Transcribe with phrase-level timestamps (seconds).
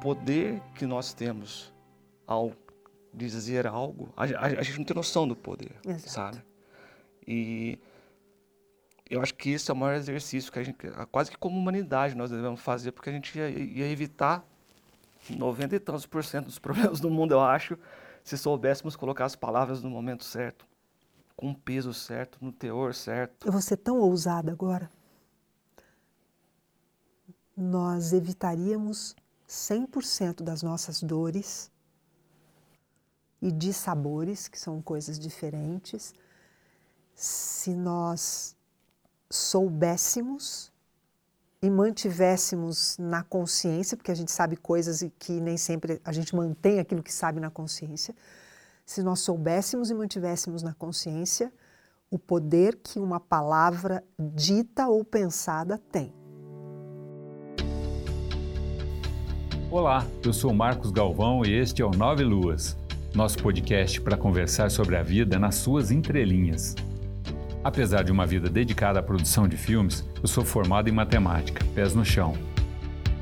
[0.00, 1.72] poder que nós temos
[2.26, 2.52] ao
[3.12, 6.10] dizer algo, a, a, a gente não tem noção do poder, Exato.
[6.10, 6.44] sabe?
[7.26, 7.78] E
[9.08, 10.76] eu acho que esse é o maior exercício que a gente,
[11.10, 14.44] quase que como humanidade, nós devemos fazer, porque a gente ia, ia evitar
[15.30, 17.78] 90 e tantos por cento dos problemas do mundo, eu acho,
[18.22, 20.66] se soubéssemos colocar as palavras no momento certo,
[21.36, 23.46] com o peso certo, no teor certo.
[23.46, 24.90] Eu vou ser tão ousada agora.
[27.56, 29.16] Nós evitaríamos
[29.48, 31.70] 100% das nossas dores
[33.40, 36.12] e dissabores, que são coisas diferentes,
[37.14, 38.54] se nós
[39.30, 40.70] soubéssemos
[41.62, 46.34] e mantivéssemos na consciência, porque a gente sabe coisas e que nem sempre a gente
[46.36, 48.14] mantém aquilo que sabe na consciência,
[48.84, 51.52] se nós soubéssemos e mantivéssemos na consciência
[52.10, 56.17] o poder que uma palavra dita ou pensada tem.
[59.70, 62.74] Olá, eu sou Marcos Galvão e este é o Nove Luas,
[63.14, 66.74] nosso podcast para conversar sobre a vida nas suas entrelinhas.
[67.62, 71.94] Apesar de uma vida dedicada à produção de filmes, eu sou formado em matemática, pés
[71.94, 72.32] no chão.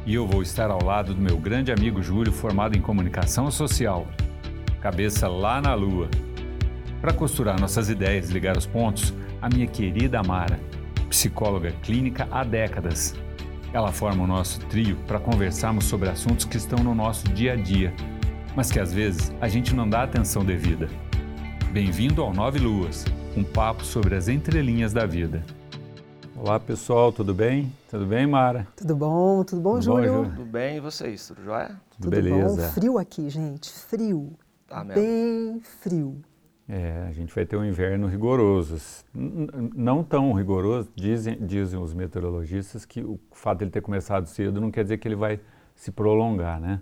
[0.07, 4.07] E eu vou estar ao lado do meu grande amigo Júlio, formado em comunicação social,
[4.81, 6.09] cabeça lá na lua.
[7.01, 10.61] Para costurar nossas ideias e ligar os pontos, a minha querida Amara,
[11.09, 13.17] psicóloga clínica há décadas.
[13.77, 17.57] Ela forma o nosso trio para conversarmos sobre assuntos que estão no nosso dia a
[17.57, 17.93] dia,
[18.57, 20.89] mas que às vezes a gente não dá atenção devida.
[21.73, 23.05] Bem-vindo ao Nove Luas,
[23.37, 25.45] um papo sobre as entrelinhas da vida.
[26.35, 27.71] Olá pessoal, tudo bem?
[27.91, 28.67] Tudo bem, Mara?
[28.75, 29.45] Tudo bom?
[29.45, 30.15] Tudo bom, Tudo bom, Júlio?
[30.15, 30.31] Júlio?
[30.31, 31.29] Tudo bem, e vocês?
[31.29, 31.69] Tudo jóia?
[31.69, 32.63] Tudo, Tudo beleza?
[32.63, 32.73] bom?
[32.73, 33.71] Frio aqui, gente.
[33.71, 34.33] Frio.
[34.67, 35.03] Tá mesmo.
[35.03, 36.23] Bem frio.
[36.69, 38.77] É, a gente vai ter um inverno rigoroso.
[39.15, 44.61] Não tão rigoroso, dizem, dizem os meteorologistas que o fato de ele ter começado cedo
[44.61, 45.41] não quer dizer que ele vai
[45.77, 46.81] se prolongar, né?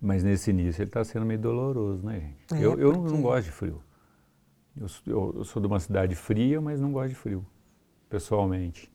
[0.00, 2.54] Mas nesse início ele está sendo meio doloroso, né, gente?
[2.54, 3.82] É, eu eu não porque- gosto de frio.
[4.76, 7.44] Eu, eu- eu sou de uma cidade fria, mas não gosto de frio,
[8.08, 8.90] pessoalmente.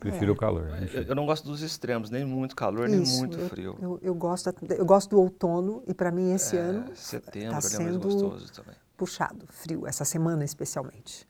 [0.00, 0.34] Prefiro É.
[0.34, 0.68] o calor.
[0.68, 1.04] Eu, enfim.
[1.08, 3.76] eu não gosto dos extremos, nem muito calor, nem Isso, muito eu, frio.
[3.80, 7.38] Eu, eu gosto, eu gosto do outono e para mim esse É, ano setembro tá
[7.38, 8.74] ele é mais sendo gostoso também.
[9.02, 11.26] Puxado, frio, essa semana especialmente.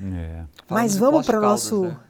[0.00, 0.44] É.
[0.70, 1.82] Mas vamos para o nosso.
[1.82, 2.00] Né?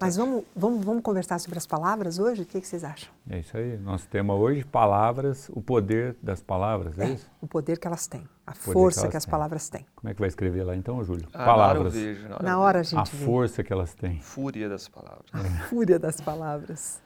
[0.00, 2.42] Mas vamos, vamos, vamos conversar sobre as palavras hoje?
[2.42, 3.08] O que, que vocês acham?
[3.30, 3.78] É isso aí.
[3.78, 7.30] Nosso tema hoje, palavras, o poder das palavras, é, isso?
[7.40, 9.30] O poder que elas têm, a que força elas que as têm.
[9.30, 9.86] palavras têm.
[9.94, 11.28] Como é que vai escrever lá então, Júlio?
[11.32, 11.94] Ah, na hora eu palavras.
[11.94, 13.24] vejo, na hora, Na eu hora a gente A vê.
[13.24, 14.20] força que elas têm.
[14.20, 15.26] Fúria das palavras.
[15.32, 17.00] A fúria das palavras.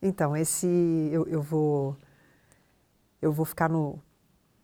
[0.00, 0.66] Então, esse
[1.12, 1.96] eu, eu vou
[3.20, 3.98] eu vou ficar no,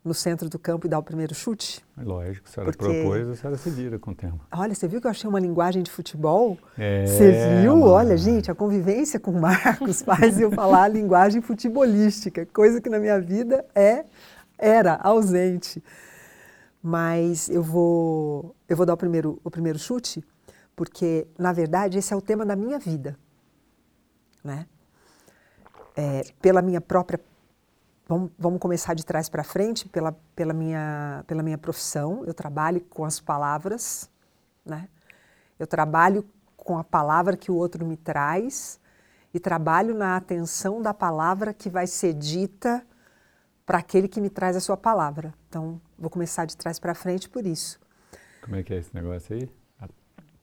[0.02, 1.84] no centro do campo e dar o primeiro chute.
[1.96, 4.40] Lógico, a senhora Porque- propôs, a senhora se vira com o tema.
[4.50, 6.56] Olha, você viu que eu achei uma linguagem de futebol?
[6.78, 7.76] É, Você viu?
[7.76, 7.92] mano.
[7.92, 12.88] Olha, gente, a convivência com o Marcos faz eu falar a linguagem futebolística, coisa que
[12.88, 14.04] na minha vida é
[14.58, 15.82] era ausente.
[16.82, 20.24] Mas eu vou eu vou dar o primeiro o primeiro chute,
[20.74, 23.18] porque na verdade esse é o tema da minha vida,
[24.42, 24.66] né?
[25.94, 27.20] É, pela minha própria
[28.10, 32.24] Vamos, vamos começar de trás para frente, pela, pela, minha, pela minha profissão.
[32.26, 34.10] Eu trabalho com as palavras,
[34.66, 34.88] né?
[35.56, 36.24] Eu trabalho
[36.56, 38.80] com a palavra que o outro me traz
[39.32, 42.84] e trabalho na atenção da palavra que vai ser dita
[43.64, 45.32] para aquele que me traz a sua palavra.
[45.48, 47.78] Então, vou começar de trás para frente por isso.
[48.42, 49.48] Como é que é esse negócio aí?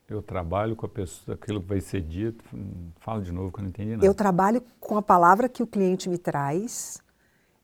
[0.07, 2.45] Eu trabalho com a pessoa, aquilo que vai ser dito.
[2.53, 4.05] Hum, Fala de novo que eu não entendi nada.
[4.05, 7.05] Eu trabalho com a palavra que o cliente me traz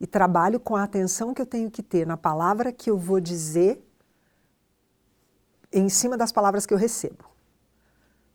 [0.03, 3.21] e trabalho com a atenção que eu tenho que ter na palavra que eu vou
[3.21, 3.81] dizer
[5.71, 7.23] em cima das palavras que eu recebo,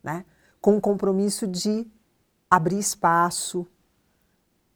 [0.02, 0.24] né?
[0.62, 1.86] Com o compromisso de
[2.50, 3.66] abrir espaço,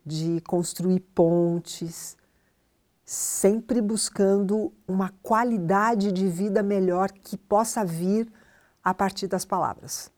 [0.04, 2.14] de construir pontes,
[3.06, 8.30] sempre buscando uma qualidade de vida melhor que possa vir
[8.84, 10.12] a partir das palavras.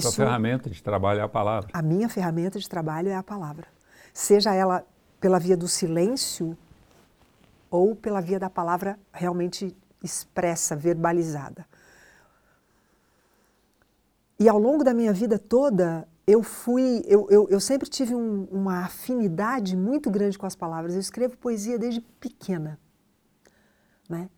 [0.00, 1.68] Sua ferramenta de trabalho é a palavra.
[1.74, 3.66] A minha ferramenta de trabalho é a palavra.
[4.14, 4.86] Seja ela
[5.22, 6.58] pela via do silêncio
[7.70, 11.64] ou pela via da palavra realmente expressa, verbalizada.
[14.36, 18.48] E ao longo da minha vida toda, eu fui, eu, eu, eu sempre tive um,
[18.50, 20.94] uma afinidade muito grande com as palavras.
[20.94, 22.76] Eu escrevo poesia desde pequena,
[24.08, 24.28] né?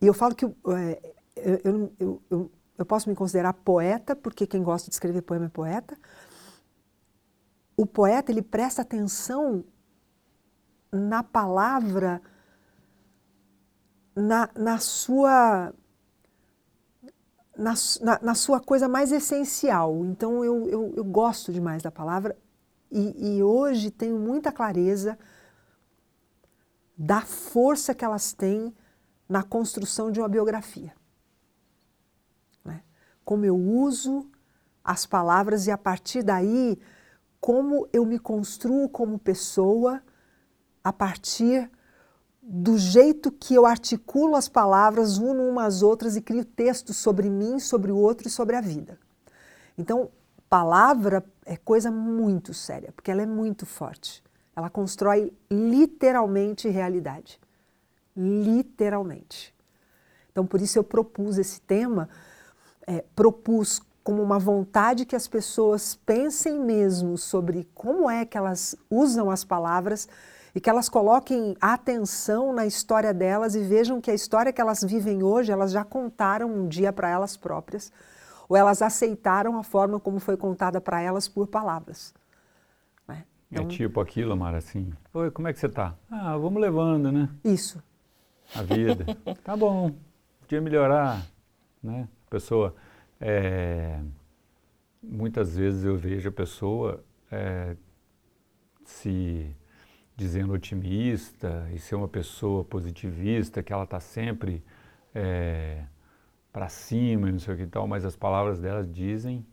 [0.00, 0.54] E eu falo que eu,
[1.64, 5.48] eu, eu, eu, eu posso me considerar poeta, porque quem gosta de escrever poema é
[5.48, 5.98] poeta.
[7.76, 9.64] O poeta ele presta atenção
[10.94, 12.22] na palavra,
[14.14, 15.74] na, na sua
[17.56, 20.04] na, na, na, sua coisa mais essencial.
[20.04, 22.36] Então eu, eu, eu gosto demais da palavra
[22.90, 25.18] E, e hoje tenho muita clareza
[26.96, 28.74] da força que elas têm
[29.28, 30.94] na construção de uma biografia.
[32.64, 32.82] Né?
[33.24, 34.30] Como eu uso
[34.82, 36.78] as palavras e a partir daí
[37.40, 40.02] como eu me construo como pessoa
[40.84, 41.68] a partir
[42.42, 47.58] do jeito que eu articulo as palavras, uno umas outras e crio textos sobre mim,
[47.58, 48.98] sobre o outro e sobre a vida.
[49.78, 50.10] Então,
[50.48, 54.22] palavra é coisa muito séria, porque ela é muito forte.
[54.54, 57.40] Ela constrói literalmente realidade.
[58.14, 59.54] Literalmente.
[60.30, 62.08] Então, por isso eu propus esse tema,
[62.86, 68.76] é, propus como uma vontade que as pessoas pensem mesmo sobre como é que elas
[68.90, 70.06] usam as palavras
[70.54, 74.84] e que elas coloquem atenção na história delas e vejam que a história que elas
[74.84, 77.92] vivem hoje, elas já contaram um dia para elas próprias,
[78.48, 82.14] ou elas aceitaram a forma como foi contada para elas por palavras.
[83.08, 83.24] Né?
[83.50, 85.96] É então, é tipo aquilo, Mara, assim, oi, como é que você está?
[86.08, 87.28] Ah, vamos levando, né?
[87.42, 87.82] Isso.
[88.54, 89.04] A vida.
[89.42, 89.92] tá bom,
[90.40, 91.26] podia melhorar,
[91.82, 92.06] né?
[92.28, 92.76] A pessoa,
[93.20, 93.98] é,
[95.02, 97.02] muitas vezes eu vejo a pessoa
[97.32, 97.74] é,
[98.84, 99.56] se
[100.16, 104.62] dizendo otimista e ser uma pessoa positivista, que ela está sempre
[105.14, 105.84] é,
[106.52, 109.44] para cima e não sei o que tal, mas as palavras dela dizem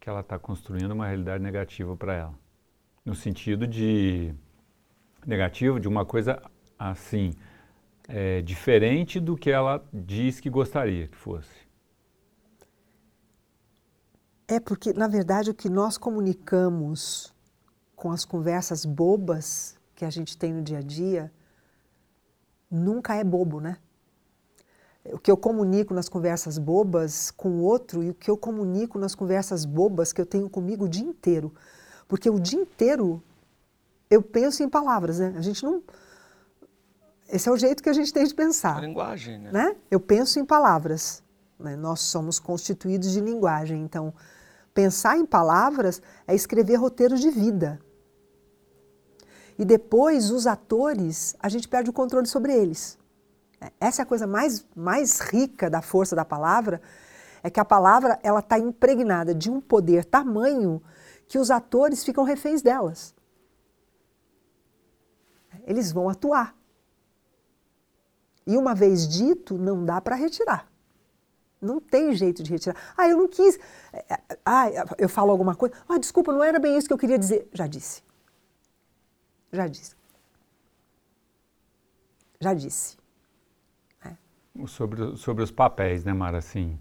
[0.00, 2.34] que ela está construindo uma realidade negativa para ela.
[3.04, 4.34] No sentido de
[5.26, 6.40] negativo, de uma coisa
[6.78, 7.34] assim,
[8.08, 11.68] é, diferente do que ela diz que gostaria que fosse.
[14.46, 17.34] É porque, na verdade, o que nós comunicamos
[17.94, 21.32] com as conversas bobas que a gente tem no dia a dia
[22.70, 23.78] nunca é bobo, né?
[25.06, 28.96] O que eu comunico nas conversas bobas com o outro e o que eu comunico
[28.96, 31.52] nas conversas bobas que eu tenho comigo o dia inteiro.
[32.06, 33.20] Porque o dia inteiro
[34.08, 35.34] eu penso em palavras, né?
[35.36, 35.82] A gente não.
[37.28, 38.76] Esse é o jeito que a gente tem de pensar.
[38.76, 39.50] A linguagem, né?
[39.50, 39.76] né?
[39.90, 41.24] Eu penso em palavras.
[41.58, 41.74] Né?
[41.74, 43.82] Nós somos constituídos de linguagem.
[43.82, 44.14] Então,
[44.72, 47.80] pensar em palavras é escrever roteiros de vida.
[49.58, 52.96] E depois, os atores, a gente perde o controle sobre eles.
[53.80, 56.80] Essa é a coisa mais, mais rica da força da palavra,
[57.42, 60.80] é que a palavra ela está impregnada de um poder tamanho
[61.26, 63.14] que os atores ficam reféns delas.
[65.66, 66.56] Eles vão atuar.
[68.46, 70.70] E uma vez dito, não dá para retirar.
[71.60, 72.76] Não tem jeito de retirar.
[72.96, 73.58] Ah, eu não quis.
[74.46, 74.66] Ah,
[74.96, 75.74] eu falo alguma coisa.
[75.88, 77.48] Ah, desculpa, não era bem isso que eu queria dizer.
[77.52, 78.07] Já disse.
[79.52, 79.96] Já disse.
[82.40, 82.96] Já disse.
[84.04, 84.16] É.
[84.66, 86.38] Sobre, sobre os papéis, né, Mara?
[86.38, 86.78] Assim,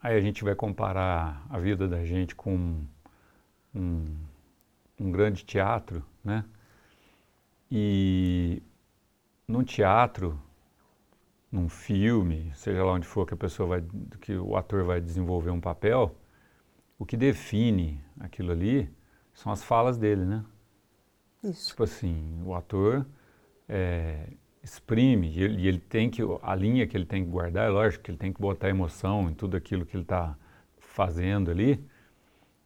[0.00, 2.84] aí a gente vai comparar a vida da gente com
[3.74, 4.16] um,
[4.98, 6.44] um grande teatro, né?
[7.70, 8.62] E
[9.46, 10.40] num teatro,
[11.50, 13.84] num filme, seja lá onde for que a pessoa vai,
[14.20, 16.14] que o ator vai desenvolver um papel,
[16.98, 18.92] o que define aquilo ali
[19.32, 20.44] são as falas dele, né?
[21.42, 21.68] Isso.
[21.68, 23.06] Tipo assim, o ator
[23.68, 24.28] é,
[24.62, 28.04] exprime e ele, ele, tem que, a linha que ele tem que guardar, é lógico
[28.04, 30.36] que ele tem que botar emoção em tudo aquilo que ele está
[30.78, 31.82] fazendo ali,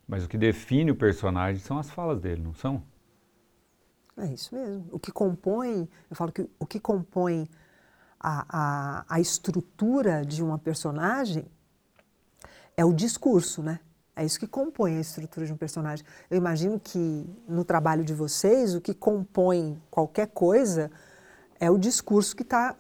[0.07, 2.83] mas o que define o personagem são as falas dele, não são?
[4.17, 4.87] É isso mesmo.
[4.93, 7.49] O que compõe, eu falo que o que compõe
[8.21, 11.47] a, a, a estrutura de uma personagem
[12.77, 13.81] é o discurso, né?
[14.17, 16.05] É isso que compõe a estrutura de um personagem.
[16.31, 20.91] Eu imagino que no trabalho de vocês, o que compõe qualquer coisa
[21.59, 22.77] é o discurso que está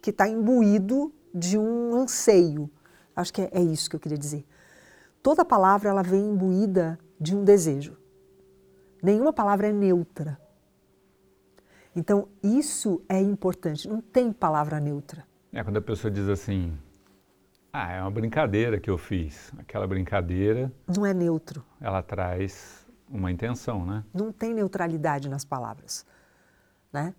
[0.00, 2.70] que tá imbuído de um anseio.
[3.14, 4.46] Acho que é, é isso que eu queria dizer.
[5.20, 7.96] Toda palavra ela vem imbuída de um desejo.
[9.02, 10.38] Nenhuma palavra é neutra.
[11.96, 13.88] Então, isso é importante.
[13.88, 15.26] Não tem palavra neutra.
[15.52, 16.78] É quando a pessoa diz assim,
[17.76, 19.52] ah, é uma brincadeira que eu fiz.
[19.58, 20.72] Aquela brincadeira.
[20.86, 21.62] Não é neutro.
[21.78, 24.02] Ela traz uma intenção, né?
[24.14, 26.06] Não tem neutralidade nas palavras,
[26.90, 27.14] né?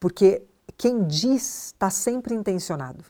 [0.00, 0.44] Porque
[0.76, 3.04] quem diz está sempre intencionado.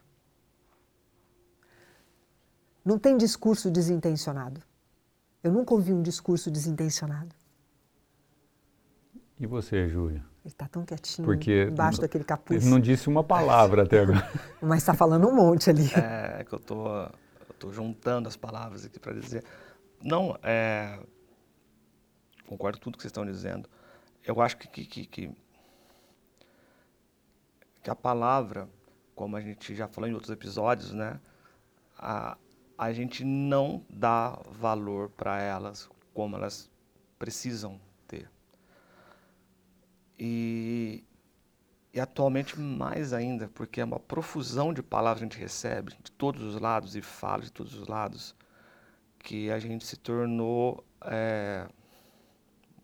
[2.85, 4.61] Não tem discurso desintencionado.
[5.43, 7.35] Eu nunca ouvi um discurso desintencionado.
[9.41, 10.23] E você, Júlia?
[10.45, 12.63] Ele está tão quietinho Porque embaixo daquele capuz.
[12.63, 14.31] Ele não disse uma palavra até agora.
[14.61, 15.87] Mas está falando um monte ali.
[15.95, 16.85] É, que eu tô,
[17.59, 19.43] tô juntando as palavras aqui para dizer.
[20.03, 20.99] Não, é,
[22.47, 23.67] concordo com tudo que vocês estão dizendo.
[24.23, 25.37] Eu acho que, que, que, que,
[27.83, 28.69] que a palavra,
[29.15, 31.19] como a gente já falou em outros episódios, né?
[31.99, 32.37] A,
[32.77, 36.71] a gente não dá valor para elas como elas
[37.19, 37.81] precisam.
[40.19, 41.05] E,
[41.93, 46.11] e atualmente mais ainda, porque é uma profusão de palavras que a gente recebe de
[46.13, 48.35] todos os lados e fala de todos os lados,
[49.19, 51.67] que a gente se tornou é,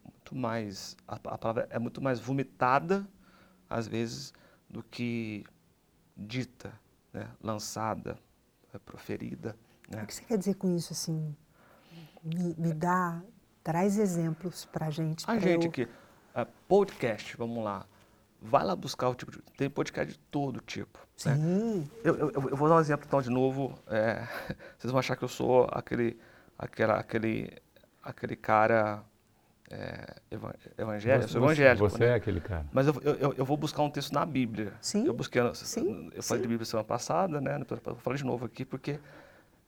[0.05, 0.97] muito mais.
[1.07, 3.07] A, a palavra é muito mais vomitada,
[3.69, 4.33] às vezes,
[4.69, 5.45] do que
[6.17, 6.73] dita,
[7.13, 7.29] né?
[7.43, 8.19] lançada,
[8.73, 9.57] é, proferida.
[9.89, 10.03] Né?
[10.03, 11.35] O que você quer dizer com isso, assim?
[12.23, 13.23] Me, me dá,
[13.63, 15.25] traz exemplos para a gente.
[15.29, 15.71] A gente eu...
[15.71, 15.89] aqui,
[16.35, 17.87] uh, podcast, vamos lá.
[18.43, 19.39] Vai lá buscar o tipo de.
[19.57, 20.99] Tem podcast de todo tipo.
[21.27, 21.35] Né?
[21.35, 21.81] Sim.
[21.81, 21.87] Né?
[22.03, 23.79] Eu, eu, eu, vou dar um exemplo então de novo.
[23.87, 24.27] É,
[24.79, 26.19] vocês vão achar que eu sou aquele,
[26.59, 27.53] aquela, aquele,
[28.03, 29.05] aquele cara
[29.71, 30.17] é,
[30.77, 31.89] evangélico, você, eu sou evangélico.
[31.89, 32.09] Você né?
[32.09, 32.67] é aquele cara.
[32.73, 34.73] Mas eu, eu, eu, vou buscar um texto na Bíblia.
[34.81, 35.07] Sim.
[35.07, 36.11] Eu busquei, Sim.
[36.13, 36.43] eu falei Sim.
[36.43, 37.61] de Bíblia semana passada, né?
[37.85, 38.99] Vou falar de novo aqui porque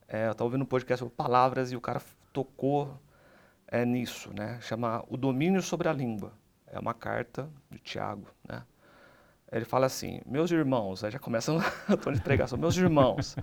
[0.08, 2.02] é, eu estava ouvindo um podcast sobre palavras e o cara
[2.32, 2.98] tocou
[3.68, 4.58] é, nisso, né?
[4.60, 6.32] Chama O Domínio sobre a Língua.
[6.72, 8.64] É uma carta de Tiago, né?
[9.52, 11.52] Ele fala assim, meus irmãos, aí já começa
[11.86, 13.36] a tom de pregação, meus irmãos,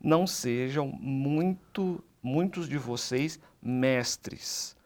[0.00, 4.76] não sejam muito, muitos de vocês mestres,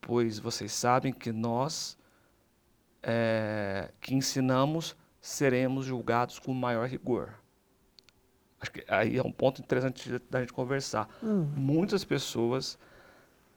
[0.00, 1.98] pois vocês sabem que nós
[3.02, 7.34] é, que ensinamos seremos julgados com maior rigor.
[8.60, 11.08] Acho que aí é um ponto interessante da gente conversar.
[11.22, 11.50] Hum.
[11.56, 12.78] Muitas pessoas,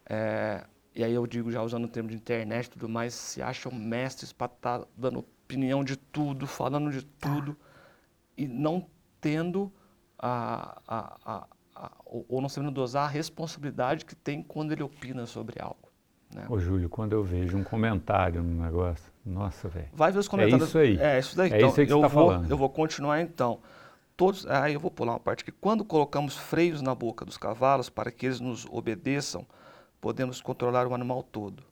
[0.06, 0.66] é,
[0.98, 3.72] e aí eu digo já usando o termo de internet e tudo mais, se acham
[3.72, 7.30] mestres para estar tá dando opinião de tudo, falando de tá.
[7.30, 7.56] tudo,
[8.36, 8.84] e não
[9.22, 9.72] tendo
[10.18, 15.28] a, a, a, a, ou não sabendo dosar a responsabilidade que tem quando ele opina
[15.28, 15.88] sobre algo.
[16.34, 16.48] Né?
[16.50, 19.90] Ô, Júlio, quando eu vejo um comentário no negócio, nossa, velho.
[19.94, 20.64] Vai ver os comentários.
[20.64, 20.98] É isso aí.
[21.00, 21.52] É isso daí.
[21.52, 22.50] É então, isso aí que eu você tá vou, falando.
[22.50, 23.60] Eu vou continuar então.
[24.16, 27.88] Todos, aí eu vou pular uma parte que quando colocamos freios na boca dos cavalos
[27.88, 29.46] para que eles nos obedeçam,
[30.00, 31.64] podemos controlar o animal todo.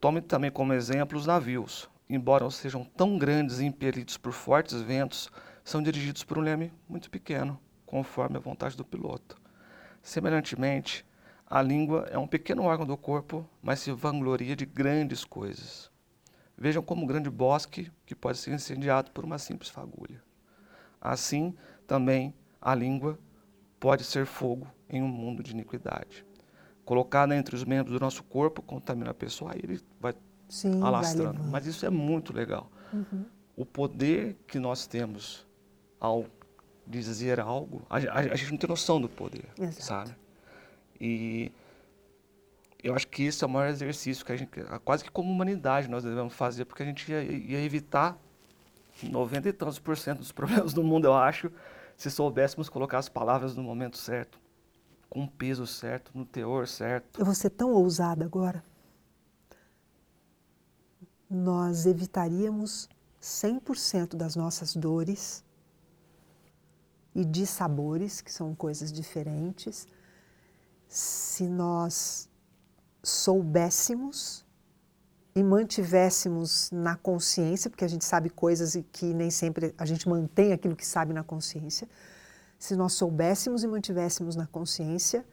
[0.00, 1.88] Tome também como exemplo os navios.
[2.08, 5.30] Embora sejam tão grandes e impelidos por fortes ventos,
[5.64, 9.40] são dirigidos por um leme muito pequeno, conforme a vontade do piloto.
[10.02, 11.04] Semelhantemente,
[11.48, 15.90] a língua é um pequeno órgão do corpo, mas se vangloria de grandes coisas.
[16.58, 20.22] Vejam como um grande bosque que pode ser incendiado por uma simples fagulha.
[21.00, 21.54] Assim,
[21.86, 23.16] também a língua
[23.78, 26.25] pode ser fogo em um mundo de iniquidade.
[26.86, 30.14] Colocada entre os membros do nosso corpo, contamina a pessoa, aí ele vai
[30.48, 31.42] Sim, alastrando.
[31.42, 32.70] Vai Mas isso é muito legal.
[32.92, 33.26] Uhum.
[33.54, 35.46] O poder que nós temos
[36.00, 36.24] ao
[36.86, 39.82] dizer algo, a, a, a gente não tem noção do poder, Exato.
[39.82, 40.16] sabe?
[41.00, 41.50] E
[42.82, 44.50] eu acho que isso é o maior exercício que a gente,
[44.84, 48.16] quase que como humanidade, nós devemos fazer, porque a gente ia, ia evitar
[49.02, 51.50] 90 e tantos por cento dos problemas do mundo, eu acho,
[51.96, 54.38] se soubéssemos colocar as palavras no momento certo,
[55.08, 57.18] com o peso certo, no teor certo.
[57.18, 58.62] Eu vou ser tão ousada agora.
[61.28, 62.88] Nós evitaríamos
[63.20, 65.44] 100% das nossas dores
[67.14, 69.86] e de sabores, que são coisas diferentes,
[70.88, 72.28] se nós
[73.02, 74.44] soubéssemos
[75.34, 80.08] e mantivéssemos na consciência, porque a gente sabe coisas e que nem sempre a gente
[80.08, 81.88] mantém aquilo que sabe na consciência,
[82.66, 85.24] se nós soubéssemos e mantivéssemos na consciência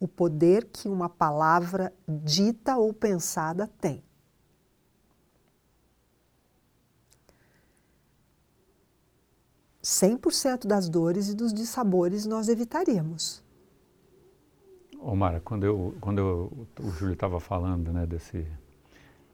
[0.00, 4.02] o poder que uma palavra dita ou pensada tem.
[9.80, 13.42] Cem por cento das dores e dos dissabores nós evitaríamos.
[14.98, 18.46] Omar, quando, eu, quando eu, o Júlio estava falando né, desse,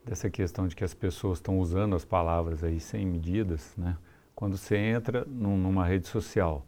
[0.05, 3.97] dessa questão de que as pessoas estão usando as palavras aí sem medidas, né?
[4.35, 6.65] Quando você entra num, numa rede social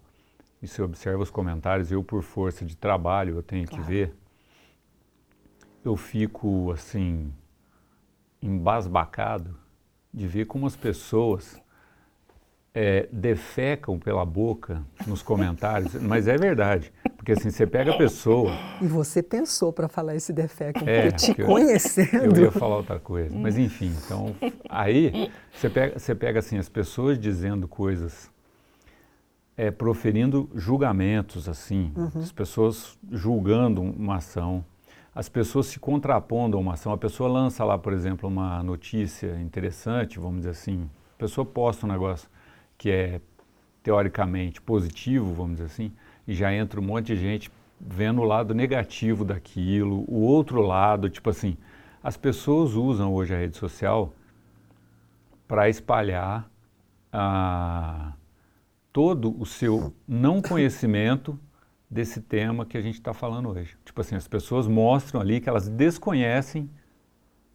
[0.62, 3.82] e você observa os comentários, eu por força de trabalho eu tenho claro.
[3.82, 4.14] que ver,
[5.84, 7.32] eu fico assim
[8.42, 9.56] embasbacado
[10.12, 11.60] de ver como as pessoas
[12.74, 16.92] é, defecam pela boca nos comentários, mas é verdade.
[17.16, 18.52] Porque assim, você pega a pessoa.
[18.80, 22.36] E você pensou para falar esse defecam, é, te conhecendo.
[22.36, 23.36] Eu ia falar outra coisa.
[23.36, 24.34] Mas enfim, então,
[24.68, 28.29] aí você pega, você pega assim, as pessoas dizendo coisas,
[29.60, 32.08] é, proferindo julgamentos, assim, uhum.
[32.14, 34.64] as pessoas julgando uma ação,
[35.14, 36.94] as pessoas se contrapondo a uma ação.
[36.94, 41.84] A pessoa lança lá, por exemplo, uma notícia interessante, vamos dizer assim, a pessoa posta
[41.84, 42.26] um negócio
[42.78, 43.20] que é
[43.82, 45.92] teoricamente positivo, vamos dizer assim,
[46.26, 51.10] e já entra um monte de gente vendo o lado negativo daquilo, o outro lado,
[51.10, 51.58] tipo assim,
[52.02, 54.14] as pessoas usam hoje a rede social
[55.46, 56.50] para espalhar
[57.12, 58.14] ah,
[58.92, 61.38] todo o seu não conhecimento
[61.88, 63.76] desse tema que a gente está falando hoje.
[63.84, 66.70] Tipo assim, as pessoas mostram ali que elas desconhecem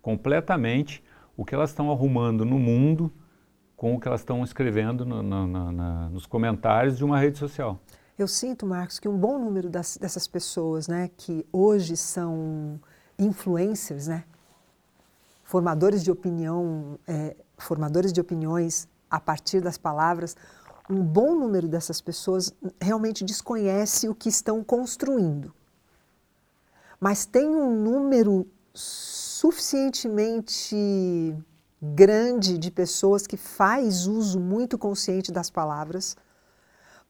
[0.01, 1.04] completamente
[1.38, 3.12] o que elas estão arrumando no mundo
[3.75, 7.80] com o que elas estão escrevendo no, no, no, nos comentários de uma rede social.
[8.18, 12.80] Eu sinto, Marcos, que um bom número das, dessas pessoas, né, que hoje são
[13.20, 14.24] influencers, né,
[15.44, 20.36] formadores de opinião, é, formadores de opiniões a partir das palavras,
[20.89, 25.54] um bom número dessas pessoas realmente desconhece o que estão construindo.
[27.00, 30.75] Mas tem um número suficientemente
[31.82, 36.18] grande de pessoas que faz uso muito consciente das palavras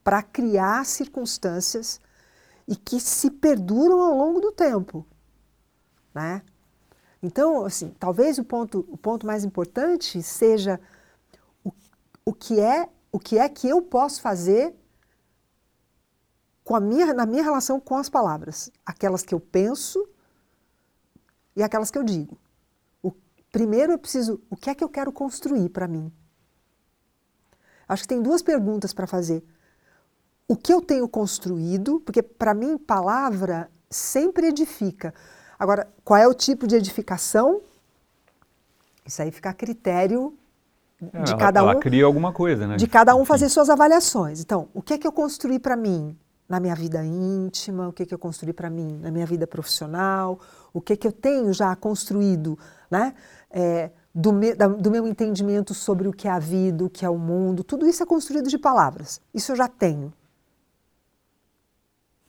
[0.04, 2.00] para criar circunstâncias
[2.68, 5.06] e que se perduram ao longo do tempo,
[6.14, 6.44] né?
[7.22, 10.80] Então, assim, talvez o ponto, o ponto mais importante seja
[11.64, 11.72] o,
[12.24, 14.76] o, que é, o que é que eu posso fazer
[16.66, 20.06] com a minha, na minha relação com as palavras, aquelas que eu penso
[21.56, 22.38] e aquelas que eu digo.
[23.02, 23.14] O,
[23.54, 26.12] primeiro eu preciso, o que é que eu quero construir para mim?
[27.88, 29.42] Acho que tem duas perguntas para fazer.
[30.46, 35.14] O que eu tenho construído, porque para mim palavra sempre edifica.
[35.58, 37.62] Agora, qual é o tipo de edificação?
[39.06, 40.38] Isso aí fica a critério
[41.02, 41.70] de ela, cada um.
[41.70, 42.78] Ela cria alguma coisa, né?
[42.78, 44.42] De cada um fazer suas avaliações.
[44.42, 47.88] Então, o que é que eu construí para mim na minha vida íntima?
[47.88, 50.40] O que é que eu construí para mim na minha vida profissional?
[50.74, 52.58] O que é que eu tenho já construído,
[52.90, 53.14] né?
[53.52, 57.06] É, do, me, da, do meu entendimento sobre o que é a vida, o que
[57.06, 57.64] é o mundo.
[57.64, 59.22] Tudo isso é construído de palavras.
[59.34, 60.14] Isso eu já tenho.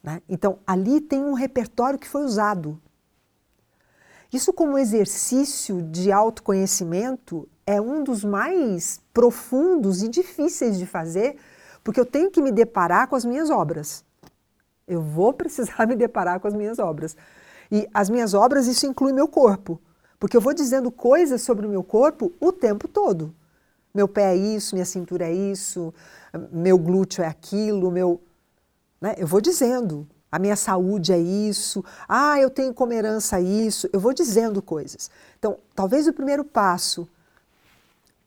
[0.03, 0.21] Né?
[0.29, 2.81] Então, ali tem um repertório que foi usado
[4.33, 11.37] isso, como exercício de autoconhecimento, é um dos mais profundos e difíceis de fazer,
[11.83, 14.05] porque eu tenho que me deparar com as minhas obras.
[14.87, 17.17] Eu vou precisar me deparar com as minhas obras.
[17.71, 19.81] E as minhas obras, isso inclui meu corpo,
[20.21, 23.35] porque eu vou dizendo coisas sobre o meu corpo o tempo todo.
[23.93, 25.93] Meu pé é isso, minha cintura é isso,
[26.53, 28.21] meu glúteo é aquilo, meu.
[29.01, 29.15] Né?
[29.19, 33.99] Eu vou dizendo a minha saúde é isso, ah, eu tenho como herança isso, eu
[33.99, 35.11] vou dizendo coisas.
[35.39, 37.09] Então, talvez o primeiro passo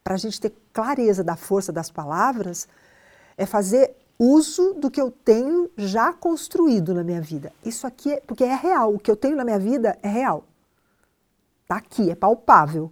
[0.04, 2.68] para a gente ter clareza da força das palavras
[3.38, 7.54] é fazer uso do que eu tenho já construído na minha vida.
[7.64, 10.44] Isso aqui é porque é real, o que eu tenho na minha vida é real.
[11.64, 12.92] Está aqui, é palpável.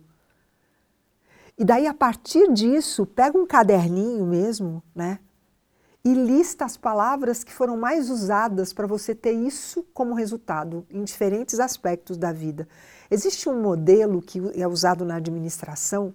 [1.58, 5.20] E daí, a partir disso, pega um caderninho mesmo, né?
[6.08, 11.04] e lista as palavras que foram mais usadas para você ter isso como resultado em
[11.04, 12.66] diferentes aspectos da vida.
[13.12, 16.14] Existe um modelo que é usado na administração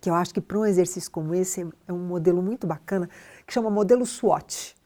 [0.00, 3.08] que eu acho que para um exercício como esse é um modelo muito bacana,
[3.46, 4.76] que chama modelo SWOT.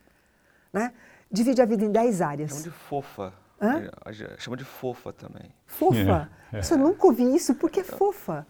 [0.72, 0.92] Né?
[1.30, 2.50] Divide a vida em 10 áreas.
[2.50, 3.32] Chama de fofa.
[3.60, 3.90] Hã?
[4.38, 5.52] Chama de fofa também.
[5.66, 6.30] Fofa?
[6.52, 6.60] É, é.
[6.70, 7.54] Eu nunca ouvi isso.
[7.54, 8.46] Por que fofa?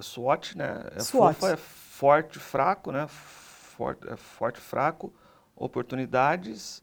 [0.00, 0.84] SWOT, né?
[0.94, 1.34] É SWOT.
[1.34, 3.06] Fofa é forte, fraco, né?
[3.78, 5.12] forte, é forte fraco,
[5.54, 6.82] oportunidades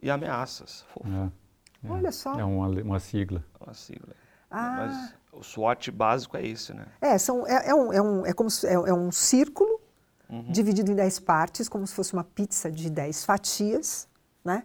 [0.00, 0.86] e ameaças.
[1.04, 2.38] É, é, Olha só.
[2.38, 3.44] É uma, uma sigla.
[3.60, 4.14] Uma sigla.
[4.50, 4.76] Ah.
[4.76, 6.86] Mas o SWOT básico é esse, né?
[7.00, 9.80] É, são, é, é, um, é, um, é, como se, é, é um círculo
[10.28, 10.50] uhum.
[10.50, 14.08] dividido em 10 partes, como se fosse uma pizza de 10 fatias,
[14.44, 14.64] né?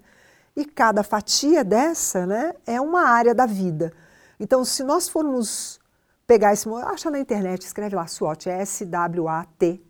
[0.55, 3.93] E cada fatia dessa né, é uma área da vida.
[4.39, 5.79] Então, se nós formos
[6.27, 6.67] pegar esse...
[6.69, 9.81] Acha na internet, escreve lá SWOT, é S-W-A-T,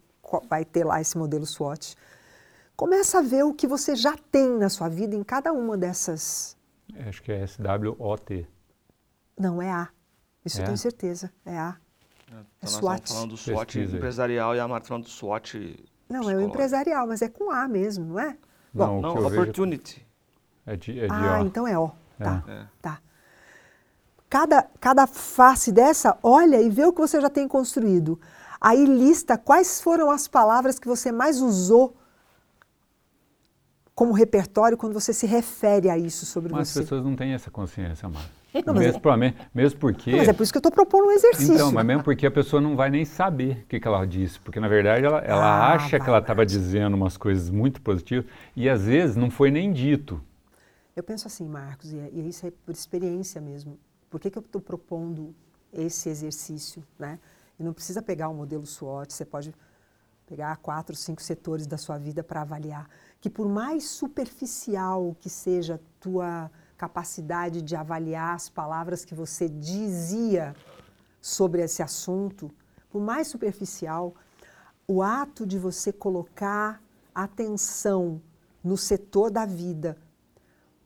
[0.47, 1.95] vai ter lá esse modelo SWOT.
[2.75, 6.55] Começa a ver o que você já tem na sua vida em cada uma dessas.
[6.95, 8.47] É, acho que é SWOT.
[9.39, 9.89] Não, é A.
[10.45, 10.61] Isso é?
[10.61, 11.31] eu tenho certeza.
[11.45, 11.77] É A.
[12.31, 13.09] É, então é SWOT.
[13.09, 15.83] falando do SWOT Pesquisa empresarial e a Marta falando do SWOT.
[16.09, 18.37] Não, é o empresarial, mas é com A mesmo, não é?
[18.73, 20.05] Não, Bom, não opportunity.
[20.65, 21.45] É de, é de ah, O.
[21.45, 21.91] então é O.
[22.17, 22.43] Tá.
[22.47, 22.65] É.
[22.81, 22.99] tá.
[24.29, 28.19] Cada, cada face dessa, olha e vê o que você já tem construído.
[28.59, 31.97] Aí lista quais foram as palavras que você mais usou
[33.93, 36.79] como repertório quando você se refere a isso sobre mas você.
[36.79, 38.40] Mas as pessoas não têm essa consciência, Mara.
[38.65, 39.33] Não, mesmo, é...
[39.53, 40.11] mesmo porque...
[40.11, 41.53] mas é por isso que eu estou propondo um exercício.
[41.53, 44.39] Então, mas mesmo porque a pessoa não vai nem saber o que, que ela disse.
[44.41, 48.25] Porque, na verdade, ela, ela ah, acha que ela estava dizendo umas coisas muito positivas
[48.55, 50.21] e, às vezes, não foi nem dito.
[50.93, 53.79] Eu penso assim, Marcos, e, é, e isso é por experiência mesmo.
[54.09, 55.33] Por que, que eu estou propondo
[55.71, 57.17] esse exercício, né?
[57.57, 59.55] E não precisa pegar o um modelo SWOT, você pode
[60.27, 62.89] pegar quatro, cinco setores da sua vida para avaliar.
[63.19, 69.47] Que por mais superficial que seja a tua capacidade de avaliar as palavras que você
[69.47, 70.55] dizia
[71.21, 72.51] sobre esse assunto,
[72.89, 74.15] por mais superficial,
[74.87, 76.81] o ato de você colocar
[77.13, 78.19] atenção
[78.63, 79.95] no setor da vida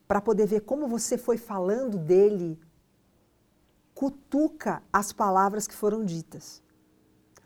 [0.05, 2.59] para poder ver como você foi falando dele
[3.93, 6.61] cutuca as palavras que foram ditas.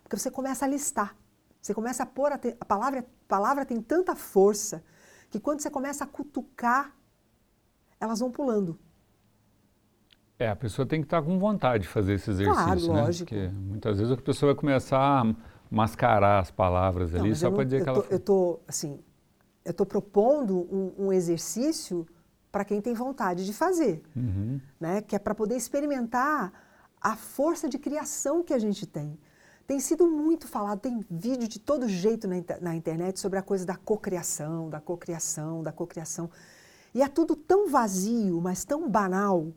[0.01, 1.15] Porque você começa a listar.
[1.61, 4.83] Você começa a pôr a, te, a palavra, a palavra tem tanta força
[5.29, 6.95] que quando você começa a cutucar,
[7.99, 8.77] elas vão pulando.
[10.37, 13.01] É, a pessoa tem que estar com vontade de fazer esse exercício, claro, né?
[13.01, 13.29] Lógico.
[13.29, 15.35] Porque muitas vezes a pessoa vai começar a
[15.69, 18.01] mascarar as palavras Não, ali só para dizer que ela.
[18.01, 18.99] tô, eu tô, assim,
[19.65, 22.07] eu tô propondo um, um exercício
[22.51, 24.59] para quem tem vontade de fazer, Uhum.
[24.79, 25.01] né?
[25.01, 26.53] Que é para poder experimentar
[27.01, 29.19] a força de criação que a gente tem.
[29.67, 33.65] Tem sido muito falado, tem vídeo de todo jeito na, na internet sobre a coisa
[33.65, 36.29] da cocriação, da cocriação, da cocriação.
[36.93, 39.53] E é tudo tão vazio, mas tão banal,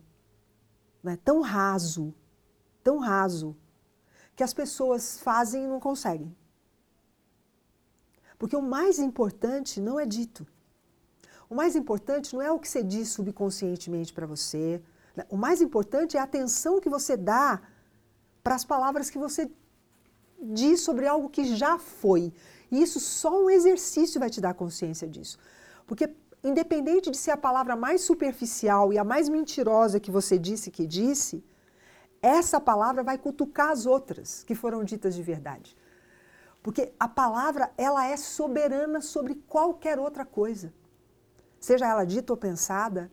[1.03, 1.17] né?
[1.23, 2.13] tão raso,
[2.83, 3.55] tão raso,
[4.35, 6.35] que as pessoas fazem e não conseguem.
[8.37, 10.45] Porque o mais importante não é dito.
[11.49, 14.81] O mais importante não é o que você diz subconscientemente para você.
[15.15, 15.25] né?
[15.29, 17.61] O mais importante é a atenção que você dá
[18.43, 19.49] para as palavras que você
[20.41, 22.33] diz sobre algo que já foi.
[22.71, 25.37] E isso só um exercício vai te dar consciência disso.
[25.85, 26.07] Porque
[26.43, 30.85] independente de ser a palavra mais superficial e a mais mentirosa que você disse que
[30.85, 31.43] disse,
[32.21, 35.75] essa palavra vai cutucar as outras que foram ditas de verdade.
[36.61, 40.73] Porque a palavra, ela é soberana sobre qualquer outra coisa.
[41.59, 43.11] Seja ela dita ou pensada,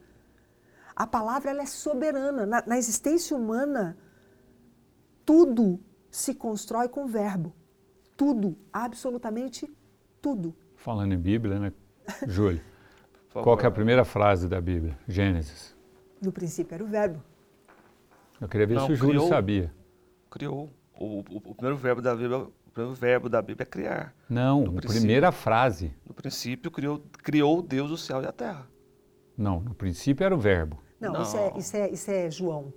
[0.94, 2.46] a palavra ela é soberana.
[2.46, 3.96] Na, na existência humana,
[5.24, 7.52] tudo se constrói com verbo.
[8.16, 9.68] Tudo, absolutamente
[10.20, 10.54] tudo.
[10.76, 11.72] Falando em Bíblia, né?
[12.26, 12.62] Júlio,
[13.32, 14.96] qual que é a primeira frase da Bíblia?
[15.08, 15.76] Gênesis.
[16.22, 17.22] No princípio era o verbo.
[18.40, 19.28] Eu queria ver Não, se o Júlio criou.
[19.28, 19.72] sabia.
[20.30, 20.70] Criou.
[20.98, 24.14] O, o- o primeiro verbo da Bíblia, o primeiro verbo da Bíblia é criar.
[24.28, 25.92] Não, a primeira frase.
[26.06, 28.66] No princípio criou, criou Deus o céu e a terra.
[29.36, 30.78] Não, no princípio era o verbo.
[31.00, 31.58] Não, Isso, é, Não.
[31.58, 32.72] isso, é, isso é João.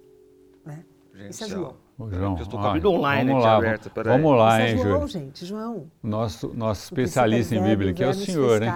[0.65, 0.85] Né?
[1.13, 1.75] Gente, Isso é João.
[1.97, 4.67] Ô, João, Eu estou com a Bíblia online vamos aqui lá, aberta, vamos- lá, isso
[4.67, 5.07] hein, é João, Júlio?
[5.07, 5.91] gente, João.
[6.01, 8.71] Nosso, nosso No princípio especialista é em Bíblia aqui é o senhor, hein?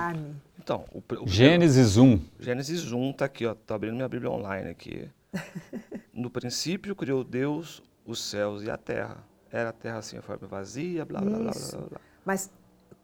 [0.67, 2.19] Então, o, o primeiro- Gênesis 1.
[2.41, 3.55] Gênesis 1 tá aqui, ó.
[3.55, 5.09] Tô abrindo minha Bíblia online aqui.
[6.13, 9.17] No princípio criou Deus os céus e a terra.
[9.51, 11.99] Era a terra assim, a forma vazia, blá, blá, blá, blá, blá, blá.
[12.25, 12.51] Mas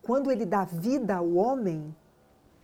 [0.02, 1.96] quando ele dá vida ao homem,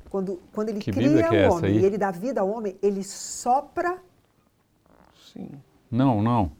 [0.09, 1.79] quando, quando ele Que cria é o homem aí?
[1.81, 3.99] e ele dá vida ao homem, ele sopra.
[5.31, 5.51] Sim.
[5.91, 6.51] Não, não.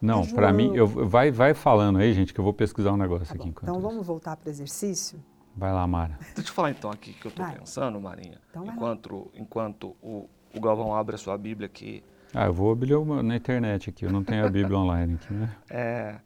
[0.00, 2.96] Não, É para mim, eu, vai, vai falando aí, gente, que eu vou pesquisar um
[2.96, 3.82] negócio Tá aqui bom, então isso.
[3.86, 5.22] vamos voltar para o exercício?
[5.56, 6.18] Vai lá, Mara.
[6.20, 7.58] Deixa eu te falar então aqui que eu tô Vai.
[7.58, 8.38] pensando, Marinha.
[8.50, 12.04] Então enquanto enquanto o, o Galvão abre a sua Bíblia aqui.
[12.34, 15.32] Ah, eu vou abrir uma na internet aqui, eu não tenho a Bíblia online aqui,
[15.32, 15.56] né?
[15.70, 16.20] É,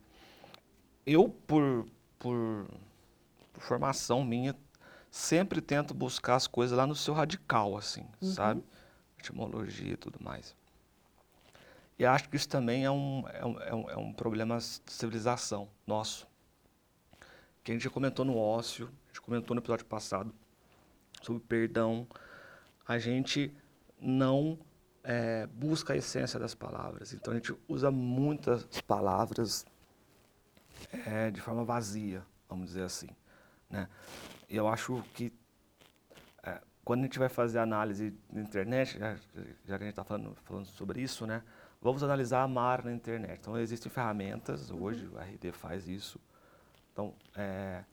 [1.07, 1.87] eu, por,
[2.19, 2.67] por,
[3.53, 4.57] por formação minha,
[5.11, 8.65] sempre tento buscar as coisas lá no seu radical, assim, sabe?
[9.19, 10.57] Etimologia e tudo mais.
[11.99, 14.81] E acho que isso também é um, é um, é um, é um problema de
[14.87, 16.27] civilização nosso.
[17.63, 20.33] Que a gente já comentou no ócio, gente comentou no episódio passado
[21.23, 22.07] sobre perdão.
[22.87, 23.55] A gente
[24.01, 24.59] não
[25.05, 27.13] é, busca a essência das palavras.
[27.13, 29.67] Então a gente usa muitas palavras
[31.07, 33.09] é, de forma vazia, vamos dizer assim.
[33.69, 33.89] Né?
[34.49, 35.33] E eu acho que
[36.43, 39.15] é, quando a gente vai fazer análise na internet, já,
[39.65, 41.43] já que a gente está falando, falando sobre isso, né?
[41.81, 43.39] vamos analisar a Mara na internet.
[43.41, 46.21] Então existem ferramentas, hoje o RD faz isso.
[46.93, 47.85] Então, é,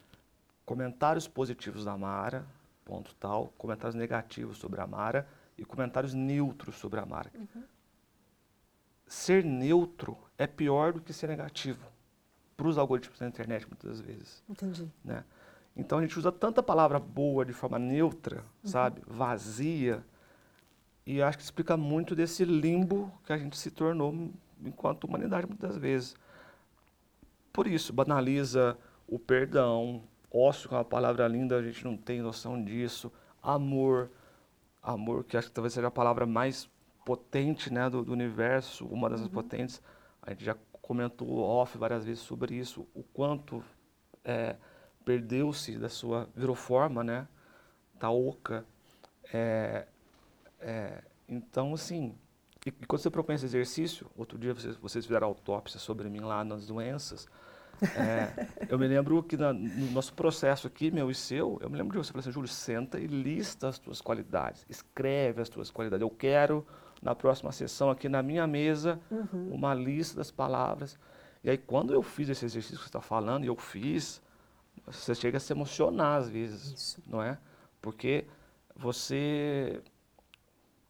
[0.68, 2.46] comentários positivos da Mara,
[2.84, 5.26] ponto tal, comentários negativos sobre a Mara
[5.58, 7.32] e comentários neutros sobre a Mara.
[9.08, 11.88] Ser neutro é pior do que ser negativo
[12.58, 14.44] para os algoritmos da internet, muitas vezes.
[14.50, 14.92] Entendi.
[15.06, 15.24] Né?
[15.74, 19.02] Então a gente usa tanta palavra boa de forma neutra, sabe?
[19.08, 20.04] Vazia.
[21.06, 25.78] E acho que explica muito desse limbo que a gente se tornou enquanto humanidade muitas
[25.78, 26.14] vezes.
[27.54, 28.78] Por isso, banaliza
[29.08, 33.12] o perdão, ócio, que é uma palavra linda, a gente não tem noção disso.
[33.42, 34.10] Amor,
[34.82, 36.70] amor, que acho que talvez seja a palavra mais
[37.06, 39.82] potente né, do, do universo, uma das potentes.
[40.22, 43.64] A gente já comentou off várias vezes sobre isso, o quanto
[44.24, 44.56] é,
[45.06, 47.28] perdeu-se da sua, virou forma, né,
[47.96, 48.66] da oca.
[49.34, 49.88] É,
[50.60, 52.16] é, então, assim,
[52.66, 56.20] e, e quando você propõe esse exercício, outro dia vocês, vocês fizeram autópsia sobre mim
[56.20, 57.28] lá nas doenças,
[57.96, 61.78] é, eu me lembro que na- no nosso processo aqui, meu e seu, eu me
[61.78, 65.70] lembro de você falar assim, Júlio, senta e lista as tuas qualidades, escreve as tuas
[65.70, 66.02] qualidades.
[66.02, 66.66] Eu quero,
[67.02, 69.00] na próxima sessão aqui na minha mesa,
[69.32, 70.98] uma lista das palavras.
[71.44, 74.22] E aí, quando eu fiz esse exercício que você está falando, e eu fiz,
[74.86, 77.04] você chega a se emocionar às vezes, Isso.
[77.06, 77.38] não é?
[77.82, 78.26] Porque
[78.76, 79.82] você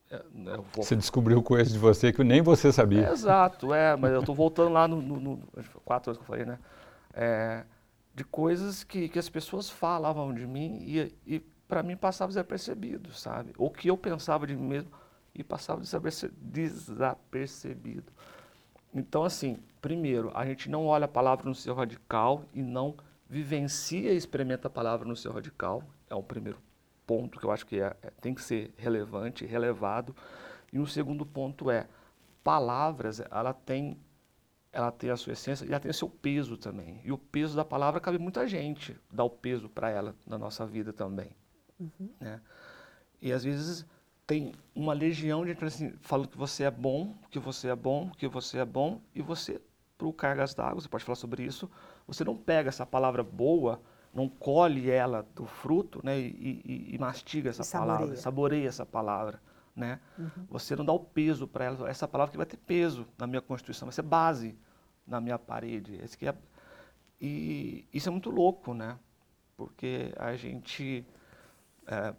[0.09, 0.83] é, né, vou...
[0.83, 3.07] Você descobriu coisas de você que nem você sabia.
[3.07, 5.37] É, exato, é, mas eu estou voltando lá no, no, no,
[5.83, 6.57] quatro anos que eu falei, né?
[7.19, 7.65] É,
[8.13, 13.11] de coisas que, que as pessoas falavam de mim e, e para mim passava desapercebido,
[13.11, 13.53] sabe?
[13.57, 14.91] Ou que eu pensava de mim mesmo
[15.35, 18.11] e passava desapercebido.
[18.93, 22.95] Então, assim, primeiro, a gente não olha a palavra no seu radical e não
[23.29, 25.83] vivencia e experimenta a palavra no seu radical.
[26.09, 26.59] É o primeiro
[27.05, 30.15] ponto que eu acho que é, é, tem que ser relevante, relevado.
[30.71, 31.87] E o segundo ponto é,
[32.43, 33.97] palavras, ela tem,
[34.77, 37.01] ela tem a sua essência e ela tem o seu peso também.
[37.03, 40.67] E o peso da palavra cabe muita gente, dá o peso para ela na nossa
[40.67, 41.31] vida também.
[41.79, 42.09] Uhum.
[42.19, 42.39] Né?
[43.19, 43.87] E às vezes
[44.27, 48.11] tem uma legião de gente assim, falando que você é bom, que você é bom,
[48.11, 49.59] que você é bom, e você,
[49.97, 51.67] para o Cargas d'Água, você pode falar sobre isso,
[52.05, 53.81] você não pega essa palavra boa
[54.13, 58.21] não colhe ela do fruto né, e, e, e mastiga essa e palavra, saboreia.
[58.21, 59.41] saboreia essa palavra.
[59.75, 59.99] Né?
[60.17, 60.47] Uhum.
[60.49, 61.87] Você não dá o peso para ela.
[61.87, 64.57] Essa palavra que vai ter peso na minha constituição, vai ser base
[65.07, 65.95] na minha parede.
[66.03, 66.35] Esse é,
[67.19, 68.97] e isso é muito louco, né?
[69.55, 71.05] Porque a gente.
[71.87, 72.13] É,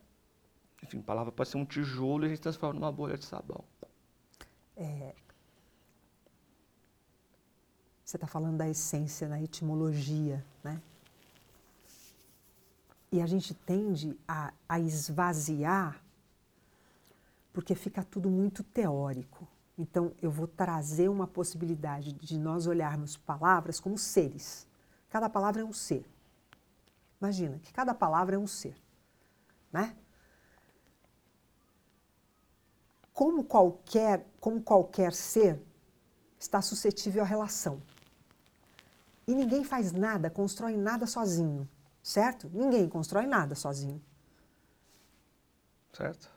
[0.83, 3.64] enfim, a palavra pode ser um tijolo e a gente transforma numa bolha de sabão.
[4.77, 5.14] É,
[8.05, 10.81] você está falando da essência, na etimologia, né?
[13.12, 16.01] E a gente tende a, a esvaziar
[17.53, 19.46] porque fica tudo muito teórico.
[19.78, 24.66] Então, eu vou trazer uma possibilidade de nós olharmos palavras como seres.
[25.08, 26.04] Cada palavra é um ser.
[27.20, 28.76] Imagina que cada palavra é um ser,
[29.72, 29.96] né?
[33.12, 35.60] Como qualquer, como qualquer ser
[36.38, 37.80] está suscetível à relação.
[39.26, 41.68] E ninguém faz nada, constrói nada sozinho
[42.08, 42.50] certo?
[42.52, 44.02] Ninguém constrói nada sozinho.
[45.92, 46.30] Certo.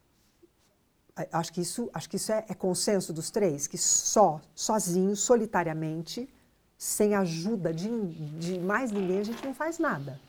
[1.32, 6.30] Acho que isso, acho que isso é, é consenso dos três, que só, sozinho, solitariamente,
[6.78, 7.90] sem ajuda de,
[8.40, 10.20] de mais ninguém, a gente não faz nada.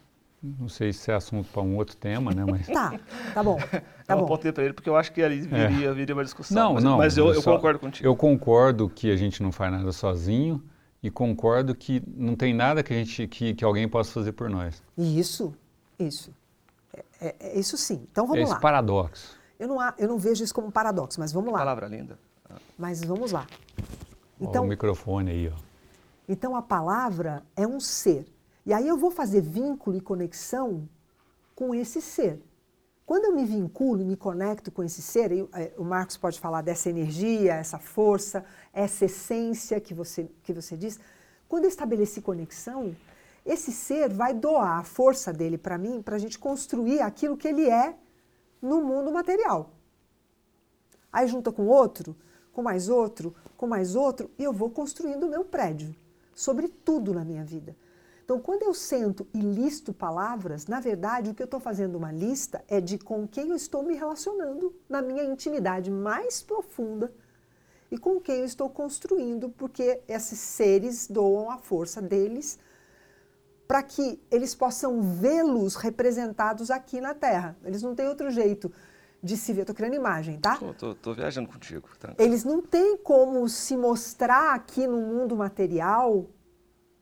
[0.42, 2.44] Não sei se é assunto para um outro tema, né?
[2.44, 2.66] Mas...
[2.66, 2.98] Tá,
[3.32, 3.58] tá bom.
[4.04, 4.24] Tá eu bom.
[4.24, 5.94] apontei para ele porque eu acho que ali viria, é.
[5.94, 6.60] viria uma discussão.
[6.60, 6.98] Não, mas, não.
[6.98, 8.06] Mas eu, eu só, concordo contigo.
[8.06, 10.60] Eu concordo que a gente não faz nada sozinho
[11.00, 14.50] e concordo que não tem nada que, a gente, que, que alguém possa fazer por
[14.50, 14.82] nós.
[14.98, 15.54] Isso,
[15.96, 16.34] isso.
[16.92, 18.04] É, é, é isso sim.
[18.10, 18.58] Então vamos é esse lá.
[18.58, 19.40] paradoxo.
[19.62, 21.60] Eu não, eu não vejo isso como paradoxo, mas vamos lá.
[21.60, 22.18] Palavra linda.
[22.76, 23.46] Mas vamos lá.
[24.40, 25.56] Então, o microfone aí, ó.
[26.28, 28.26] Então a palavra é um ser.
[28.66, 30.88] E aí eu vou fazer vínculo e conexão
[31.54, 32.42] com esse ser.
[33.06, 36.40] Quando eu me vinculo e me conecto com esse ser, eu, é, o Marcos pode
[36.40, 40.98] falar dessa energia, essa força, essa essência que você, que você diz.
[41.48, 42.96] Quando eu estabeleci conexão,
[43.46, 47.46] esse ser vai doar a força dele para mim, para a gente construir aquilo que
[47.46, 47.94] ele é
[48.62, 49.74] no mundo material.
[51.12, 52.16] Aí junta com outro,
[52.52, 55.94] com mais outro, com mais outro, e eu vou construindo o meu prédio
[56.34, 57.76] sobre tudo na minha vida.
[58.24, 62.12] Então, quando eu sento e listo palavras, na verdade, o que eu estou fazendo uma
[62.12, 67.12] lista é de com quem eu estou me relacionando na minha intimidade mais profunda
[67.90, 72.58] e com quem eu estou construindo, porque esses seres doam a força deles
[73.72, 77.56] para que eles possam vê-los representados aqui na Terra.
[77.64, 78.70] Eles não têm outro jeito
[79.22, 79.62] de se ver.
[79.62, 80.58] Estou criando imagem, tá?
[80.92, 81.88] Estou viajando contigo.
[81.98, 82.12] Tá?
[82.18, 86.28] Eles não têm como se mostrar aqui no mundo material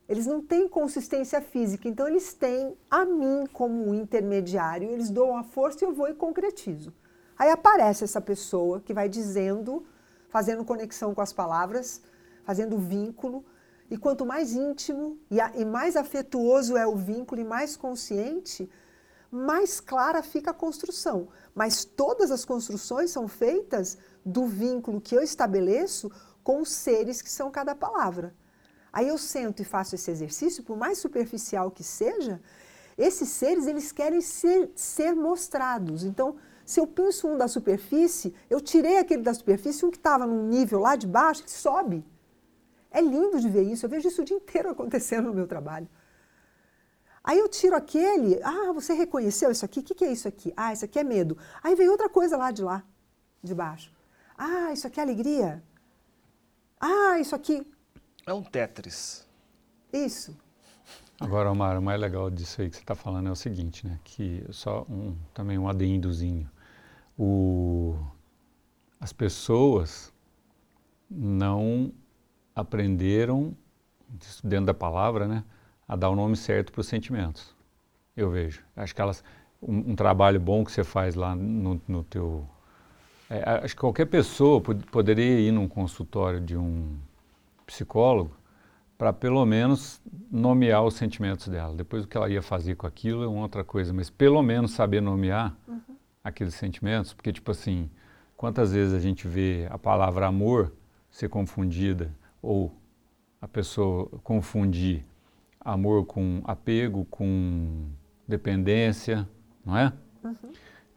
[0.08, 5.44] eles não têm consistência física, então eles têm a mim como intermediário, eles dão a
[5.44, 6.92] força e eu vou e concretizo.
[7.38, 9.86] Aí aparece essa pessoa que vai dizendo,
[10.28, 12.02] fazendo conexão com as palavras,
[12.44, 13.44] fazendo vínculo,
[13.90, 18.70] e quanto mais íntimo e, a, e mais afetuoso é o vínculo e mais consciente,
[19.30, 21.28] mais clara fica a construção.
[21.54, 26.10] Mas todas as construções são feitas do vínculo que eu estabeleço
[26.42, 28.34] com os seres que são cada palavra.
[28.92, 32.40] Aí eu sento e faço esse exercício, por mais superficial que seja,
[32.96, 36.04] esses seres eles querem ser, ser mostrados.
[36.04, 40.26] Então, se eu penso um da superfície, eu tirei aquele da superfície, um que estava
[40.26, 42.04] num nível lá de baixo, que sobe.
[42.90, 45.88] É lindo de ver isso, eu vejo isso o dia inteiro acontecendo no meu trabalho.
[47.22, 49.80] Aí eu tiro aquele, ah, você reconheceu isso aqui?
[49.80, 50.52] O que, que é isso aqui?
[50.56, 51.36] Ah, isso aqui é medo.
[51.62, 52.82] Aí vem outra coisa lá de lá,
[53.42, 53.92] de baixo.
[54.36, 55.62] Ah, isso aqui é alegria.
[56.80, 57.66] Ah, isso aqui.
[58.26, 59.26] É um Tetris.
[59.92, 60.36] Isso.
[61.20, 64.00] Agora, Omar, o mais legal disso aí que você está falando é o seguinte, né?
[64.02, 66.50] Que só um, também um adendozinho.
[67.18, 67.98] O,
[68.98, 70.10] as pessoas
[71.10, 71.92] não
[72.60, 73.54] aprenderam,
[74.42, 75.44] dentro da palavra, né?
[75.86, 77.54] A dar o nome certo para os sentimentos.
[78.16, 78.62] Eu vejo.
[78.76, 79.24] Acho que elas,
[79.62, 82.46] um, um, trabalho bom que você faz lá no, no teu
[83.28, 86.96] É, acho que qualquer pessoa pod poderia ir num consultório de um
[87.66, 88.36] psicólogo
[88.98, 91.74] para pelo menos nomear os sentimentos dela.
[91.74, 94.72] Depois o que ela ia fazer com aquilo é uma outra coisa, mas pelo menos
[94.72, 95.80] saber nomear uhum.
[96.22, 97.88] aqueles sentimentos, porque tipo assim,
[98.36, 100.72] quantas vezes a gente vê a palavra amor
[101.10, 102.72] ser confundida ou
[103.40, 105.04] a pessoa confundir
[105.60, 107.88] amor com apego, com
[108.26, 109.28] dependência,
[109.64, 109.92] não é?
[110.24, 110.52] Uhum.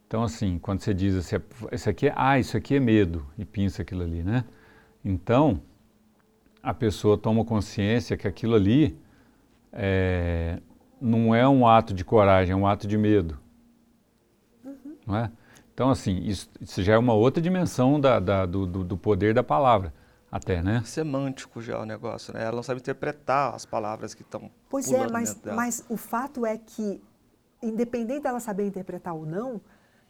[0.06, 1.36] Então, assim, quando você diz assim,
[1.72, 4.44] isso aqui é, ah, isso aqui é medo, e pinça aquilo ali, né?
[5.04, 5.60] Então,
[6.62, 8.96] a pessoa toma consciência que aquilo ali
[9.72, 10.60] é,
[11.00, 13.38] não é um ato de coragem, é um ato de medo.
[14.64, 14.96] Uhum.
[15.06, 15.30] Não é?
[15.74, 19.42] Então, assim, isso, isso, já é uma outra dimensão da, da, do, do, poder da
[19.42, 19.92] palavra,
[20.34, 20.82] até, né?
[20.84, 22.42] Semântico já o negócio, né?
[22.42, 24.50] Ela não sabe interpretar as palavras que estão.
[24.68, 27.00] Pois é, mas, mas o fato é que,
[27.62, 29.60] independente dela saber interpretar ou não,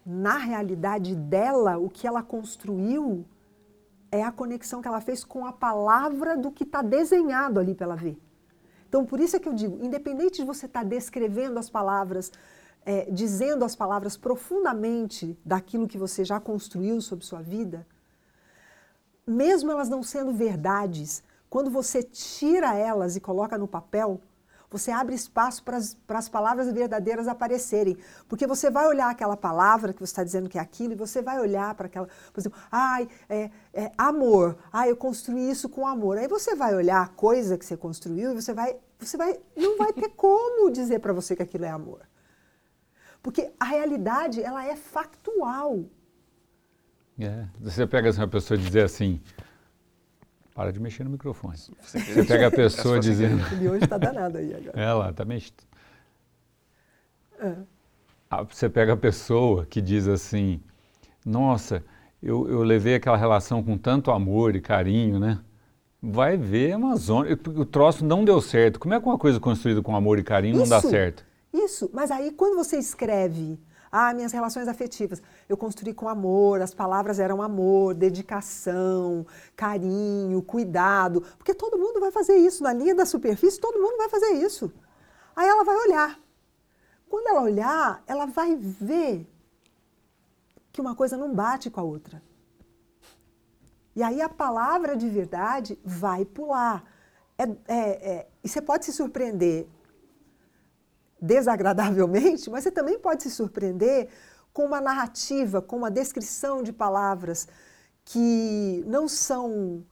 [0.03, 3.23] na realidade dela, o que ela construiu
[4.11, 7.85] é a conexão que ela fez com a palavra do que está desenhado ali para
[7.85, 8.19] ela ver.
[8.89, 12.31] Então, por isso é que eu digo, independente de você estar tá descrevendo as palavras,
[12.83, 17.85] é, dizendo as palavras profundamente daquilo que você já construiu sobre sua vida,
[19.25, 24.21] mesmo elas não sendo verdades, quando você tira elas e coloca no papel,
[24.69, 25.77] você abre espaço para
[26.19, 27.97] as palavras verdadeiras aparecerem.
[28.27, 31.21] Porque você vai olhar aquela palavra que você está dizendo que é aquilo, e você
[31.21, 35.87] vai olhar para aquela, por exemplo, ai, é, é, amor, ai, eu construí isso com
[35.87, 36.17] amor.
[36.17, 39.77] Aí você vai olhar a coisa que você construiu e você vai, você vai, não
[39.77, 42.01] vai ter como dizer para você que aquilo é amor.
[43.21, 45.85] Porque a realidade, ela é factual.
[47.19, 49.21] É, você pega assim, uma pessoa e dizer assim,
[50.53, 51.57] para de mexer no microfone.
[51.57, 53.45] Você, Você pega a pessoa dizendo.
[53.53, 54.81] Ele hoje está danado aí agora.
[54.81, 55.63] É lá, está mexendo.
[57.39, 57.55] É.
[58.49, 60.61] Você pega a pessoa que diz assim:
[61.25, 61.83] Nossa,
[62.21, 65.39] eu, eu levei aquela relação com tanto amor e carinho, né?
[66.01, 67.33] Vai ver Amazônia.
[67.33, 68.79] O troço não deu certo.
[68.79, 71.25] Como é que uma coisa construída com amor e carinho isso, não dá certo?
[71.53, 73.59] Isso, mas aí quando você escreve
[73.95, 75.21] ah, minhas relações afetivas.
[75.47, 81.21] Eu construí com amor, as palavras eram amor, dedicação, carinho, cuidado.
[81.37, 82.61] Porque todo mundo vai fazer isso.
[82.61, 84.71] Na linha da superfície, todo mundo vai fazer isso.
[85.35, 86.19] Aí ela vai olhar.
[87.09, 89.25] Quando ela olhar, ela vai ver
[90.73, 92.21] que uma coisa não bate com a outra.
[93.95, 96.83] E aí a palavra de verdade vai pular.
[97.37, 97.79] É, é,
[98.11, 99.69] é, e você pode se surpreender
[101.21, 104.09] desagradavelmente, mas você também pode se surpreender
[104.53, 107.47] com uma narrativa, com uma descrição de palavras
[108.03, 109.83] que não são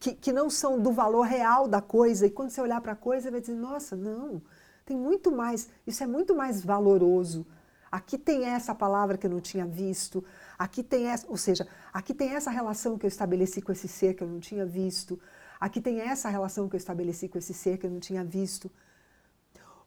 [0.00, 2.26] que, que não são do valor real da coisa.
[2.26, 4.40] E quando você olhar para a coisa, vai dizer: nossa, não,
[4.86, 7.46] tem muito mais, isso é muito mais valoroso.
[7.92, 10.24] Aqui tem essa palavra que eu não tinha visto,
[10.58, 14.14] aqui tem essa, ou seja, aqui tem essa relação que eu estabeleci com esse ser
[14.14, 15.20] que eu não tinha visto,
[15.60, 18.68] aqui tem essa relação que eu estabeleci com esse ser que eu não tinha visto.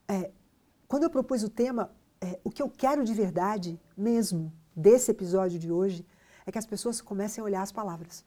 [0.07, 0.31] É,
[0.87, 5.59] quando eu propus o tema, é, o que eu quero de verdade, mesmo, desse episódio
[5.59, 6.05] de hoje,
[6.45, 8.25] é que as pessoas comecem a olhar as palavras.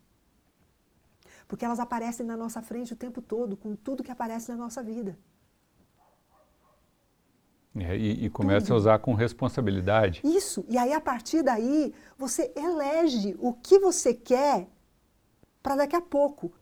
[1.48, 4.82] Porque elas aparecem na nossa frente o tempo todo, com tudo que aparece na nossa
[4.82, 5.18] vida.
[7.74, 10.20] É, e, e começa a usar com responsabilidade.
[10.24, 10.64] Isso.
[10.68, 14.68] E aí, a partir daí, você elege o que você quer
[15.62, 16.52] para daqui a pouco.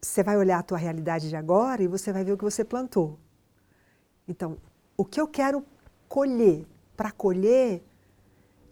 [0.00, 2.64] Você vai olhar a tua realidade de agora e você vai ver o que você
[2.64, 3.18] plantou.
[4.26, 4.58] Então,
[4.98, 5.64] o que eu quero
[6.08, 6.66] colher.
[6.96, 7.82] Para colher,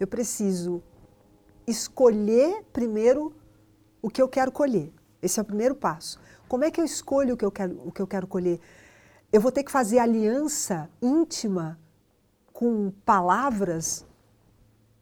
[0.01, 0.83] eu preciso
[1.65, 3.33] escolher primeiro
[4.03, 4.93] o que eu quero colher.
[5.23, 6.21] Esse é o primeiro passo.
[6.49, 8.61] Como é que eu escolho o que eu quero, o que eu quero colher?
[9.33, 11.79] Eu vou ter que fazer aliança íntima
[12.53, 14.05] com palavras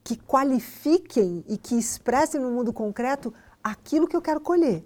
[0.02, 3.32] que qualifiquem e que expressem no mundo concreto
[3.62, 4.84] aquilo que eu quero colher.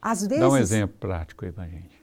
[0.00, 1.95] Às vezes, Dá um exemplo prático aí para gente.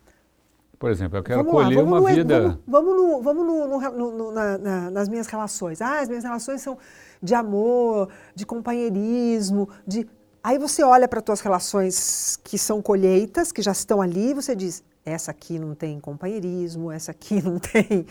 [0.84, 2.60] Por exemplo, eu quero vamos colher lá, uma no, vida.
[2.67, 3.48] Vamos, vamos, no, vamos
[3.96, 5.82] no, no, na, na, nas minhas relações.
[5.82, 6.78] Ah, as minhas relações são
[7.22, 10.06] de amor, de companheirismo, de.
[10.44, 14.34] Aí você olha para as tuas relações que são colheitas, que já estão ali, e
[14.34, 18.06] você diz: essa aqui não tem companheirismo, essa aqui não tem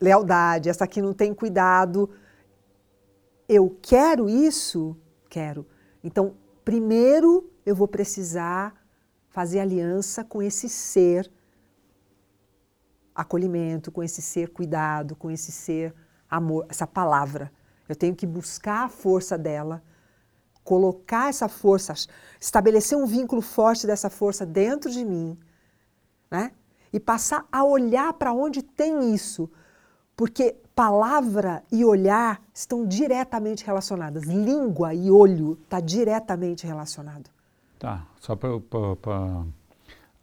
[0.00, 2.10] lealdade, essa aqui não tem cuidado.
[3.48, 4.96] Eu quero isso?
[5.30, 5.64] Quero.
[6.02, 6.34] Então,
[6.64, 8.74] primeiro eu vou precisar
[9.28, 11.30] fazer aliança com esse ser
[13.14, 15.94] acolhimento, com esse ser cuidado, com esse ser
[16.30, 17.52] amor, essa palavra.
[17.88, 19.82] Eu tenho que buscar a força dela,
[20.64, 21.94] colocar essa força,
[22.40, 25.38] estabelecer um vínculo forte dessa força dentro de mim,
[26.30, 26.52] né?
[26.92, 29.50] E passar a olhar para onde tem isso.
[30.14, 34.24] Porque palavra e olhar estão diretamente relacionadas.
[34.24, 37.30] Língua e olho está diretamente relacionado.
[37.78, 38.50] Tá, só para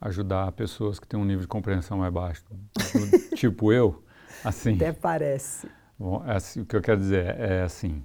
[0.00, 2.42] ajudar pessoas que têm um nível de compreensão mais baixo,
[3.36, 4.02] tipo eu,
[4.44, 4.74] assim.
[4.74, 5.68] Até parece.
[5.98, 8.02] Bom, é assim, o que eu quero dizer é assim: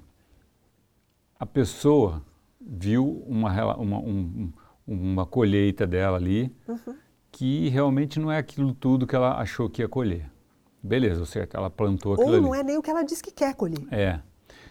[1.40, 2.22] a pessoa
[2.60, 4.52] viu uma, uma, um,
[4.86, 6.96] uma colheita dela ali uhum.
[7.32, 10.30] que realmente não é aquilo tudo que ela achou que ia colher.
[10.84, 12.62] Beleza, certo, ela plantou aquilo Ou não ali.
[12.62, 13.88] é nem o que ela disse que quer colher.
[13.92, 14.20] É.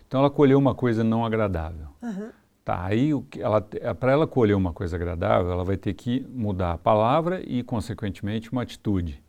[0.06, 1.88] Então ela colheu uma coisa não agradável.
[2.02, 2.30] Uhum.
[2.64, 3.10] Tá, aí
[4.00, 8.50] para ela colher uma coisa agradável, ela vai ter que mudar a palavra e, consequentemente,
[8.50, 9.22] uma atitude.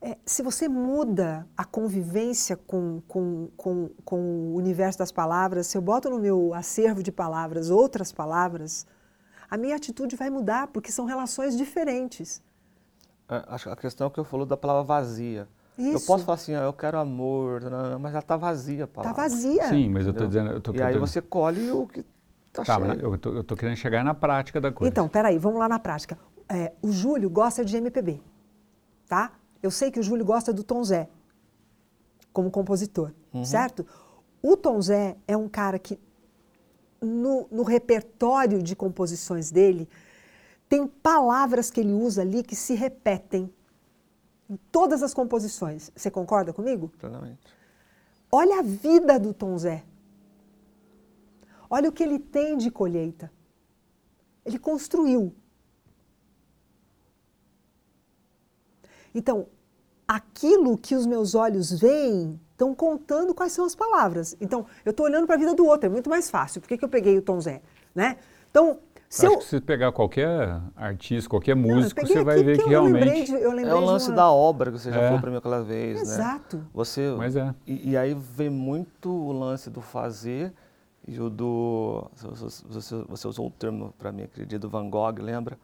[0.00, 5.76] É, se você muda a convivência com, com, com, com o universo das palavras, se
[5.76, 8.86] eu boto no meu acervo de palavras outras palavras,
[9.50, 12.40] a minha atitude vai mudar, porque são relações diferentes.
[13.28, 15.48] É, a questão é que eu falou da palavra vazia.
[15.76, 15.96] Isso.
[15.96, 17.62] Eu posso falar assim, ah, eu quero amor,
[18.00, 19.26] mas já está vazia a tá palavra.
[19.26, 19.68] Está vazia.
[19.68, 20.50] Sim, mas eu estou dizendo...
[20.50, 22.04] Eu tô, e aí você colhe o que
[22.52, 23.00] tá, cheio.
[23.00, 24.90] Eu estou querendo chegar na prática da coisa.
[24.90, 26.18] Então, peraí, vamos lá na prática.
[26.48, 28.20] É, o Júlio gosta de MPB,
[29.08, 29.32] tá?
[29.62, 31.08] Eu sei que o Júlio gosta do Tom Zé,
[32.32, 33.44] como compositor, uhum.
[33.44, 33.86] certo?
[34.42, 35.98] O Tom Zé é um cara que,
[37.00, 39.88] no, no repertório de composições dele,
[40.68, 43.52] tem palavras que ele usa ali que se repetem
[44.50, 45.90] em todas as composições.
[45.94, 46.90] Você concorda comigo?
[46.98, 47.40] Totalmente.
[48.30, 49.84] Olha a vida do Tom Zé.
[51.74, 53.32] Olha o que ele tem de colheita.
[54.44, 55.34] Ele construiu.
[59.14, 59.46] Então,
[60.06, 64.36] aquilo que os meus olhos veem estão contando quais são as palavras.
[64.38, 66.60] Então, eu estou olhando para a vida do outro, é muito mais fácil.
[66.60, 67.62] Por que, que eu peguei o Tom Zé?
[67.94, 68.18] Né?
[68.50, 69.38] Então, se Acho eu...
[69.38, 73.32] que se pegar qualquer artista, qualquer músico, não, você vai ver que, que realmente.
[73.32, 74.16] De, é o lance uma...
[74.16, 75.06] da obra que você já é.
[75.06, 75.96] falou para mim aquela vez.
[75.96, 76.02] Né?
[76.02, 76.58] Exato.
[76.58, 76.64] Né?
[76.74, 77.54] Você, Mas é.
[77.66, 80.52] E, e, aí vem muito o lance do fazer
[81.06, 82.10] e o do.
[82.14, 84.28] Você, você, usou um termo para mim
[84.60, 85.58] do Van Gogh, lembra?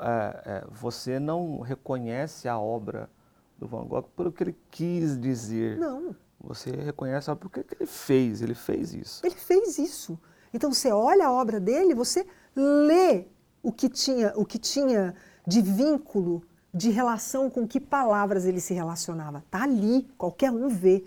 [0.00, 3.10] É, é, você não reconhece a obra
[3.58, 5.78] do Van Gogh pelo que ele quis dizer.
[5.78, 6.14] Não.
[6.40, 9.24] Você reconhece a obra porque ele fez, ele fez isso.
[9.24, 10.18] Ele fez isso.
[10.54, 13.26] Então você olha a obra dele, você lê
[13.62, 15.14] o que tinha, o que tinha
[15.46, 16.42] de vínculo,
[16.72, 19.44] de relação com que palavras ele se relacionava.
[19.50, 21.04] Tá ali, qualquer um vê,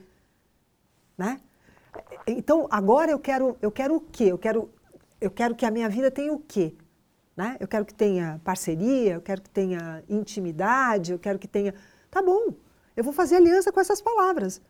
[1.18, 1.42] né?
[2.28, 4.26] Então agora eu quero, eu quero o quê?
[4.26, 4.70] Eu quero,
[5.22, 6.74] eu quero que a minha vida tenha o quê?
[7.36, 7.58] Né?
[7.60, 11.74] Eu quero que tenha parceria, eu quero que tenha intimidade, eu quero que tenha.
[12.10, 12.54] Tá bom,
[12.96, 14.62] eu vou fazer aliança com essas palavras.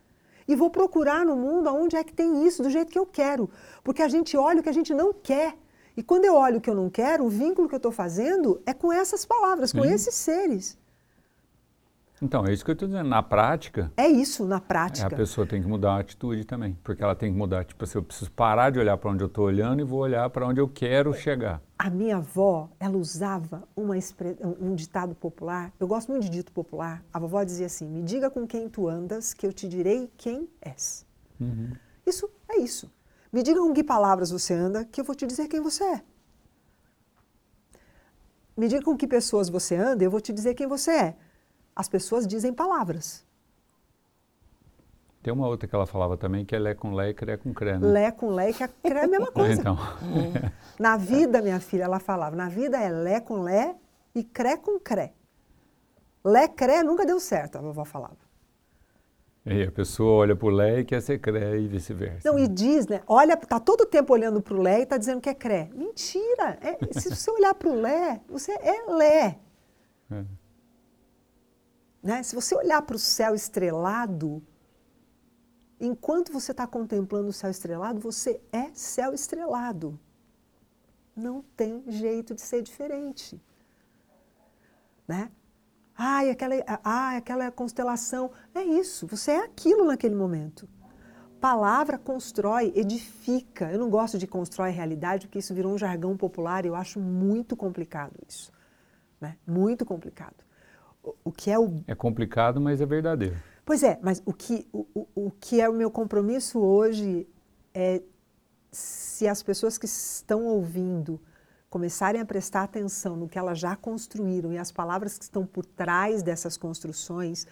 [0.48, 3.50] E vou procurar no mundo aonde é que tem isso, do jeito que eu quero.
[3.84, 5.56] Porque a gente olha o que a gente não quer.
[5.98, 8.62] E quando eu olho o que eu não quero, o vínculo que eu estou fazendo
[8.66, 9.80] é com essas palavras, Sim.
[9.80, 10.78] com esses seres.
[12.22, 13.10] Então, é isso que eu estou dizendo.
[13.10, 13.92] Na prática.
[13.98, 15.08] É isso, na prática.
[15.08, 16.78] a pessoa tem que mudar a atitude também.
[16.84, 17.66] Porque ela tem que mudar.
[17.66, 20.30] Tipo assim, eu preciso parar de olhar para onde eu estou olhando e vou olhar
[20.30, 21.62] para onde eu quero chegar.
[21.78, 23.96] A minha avó, ela usava uma
[24.60, 25.74] um ditado popular.
[25.78, 27.04] Eu gosto muito de dito popular.
[27.14, 30.48] A vovó dizia assim: Me diga com quem tu andas, que eu te direi quem
[30.62, 31.06] és.
[31.40, 31.72] Uhum.
[32.06, 32.90] Isso é isso.
[33.32, 36.02] Me diga com que palavras você anda, que eu vou te dizer quem você é.
[38.56, 41.16] Me diga com que pessoas você anda, eu vou te dizer quem você é.
[41.76, 43.26] As pessoas dizem palavras.
[45.22, 47.52] Tem uma outra que ela falava também, que é Lé com Lé e Cré com
[47.52, 47.88] Cré, né?
[47.88, 49.60] Lé com Lé e Cré é a mesma coisa.
[49.60, 49.76] então.
[50.80, 53.76] Na vida, minha filha, ela falava, na vida é Lé com Lé
[54.14, 55.14] e Cré com Cré.
[56.24, 58.18] Lé, Cré nunca deu certo, a vovó falava.
[59.48, 62.30] E a pessoa olha para o Lé e quer ser Cré e vice-versa.
[62.32, 63.02] Não, e diz, né?
[63.08, 65.70] Olha, tá todo o tempo olhando para o Lé e está dizendo que é Cré.
[65.74, 66.58] Mentira!
[66.62, 69.40] É, se você olhar para o Lé, você é Lé.
[70.12, 70.24] É.
[72.06, 72.22] Né?
[72.22, 74.44] Se você olhar para o céu estrelado,
[75.80, 80.00] enquanto você está contemplando o céu estrelado, você é céu estrelado.
[81.16, 83.42] Não tem jeito de ser diferente.
[85.08, 85.32] Né?
[85.98, 86.54] Ai, aquela,
[86.84, 88.30] ai, aquela constelação.
[88.54, 90.70] É isso, você é aquilo naquele momento.
[91.42, 93.72] Palavra constrói, edifica.
[93.72, 97.00] Eu não gosto de constrói realidade, porque isso virou um jargão popular e eu acho
[97.00, 98.52] muito complicado isso.
[99.20, 99.38] Né?
[99.48, 100.45] Muito complicado.
[101.24, 101.84] O, que é o.
[101.88, 103.36] É complicado, mas é verdadeiro.
[103.66, 107.28] Pois é, mas o que, o, o, o que é o meu compromisso hoje
[107.74, 108.02] é
[108.72, 111.20] se as pessoas que estão ouvindo
[111.70, 115.66] começarem a prestar atenção no que elas já construíram e as palavras que estão por
[115.66, 117.46] trás dessas construções,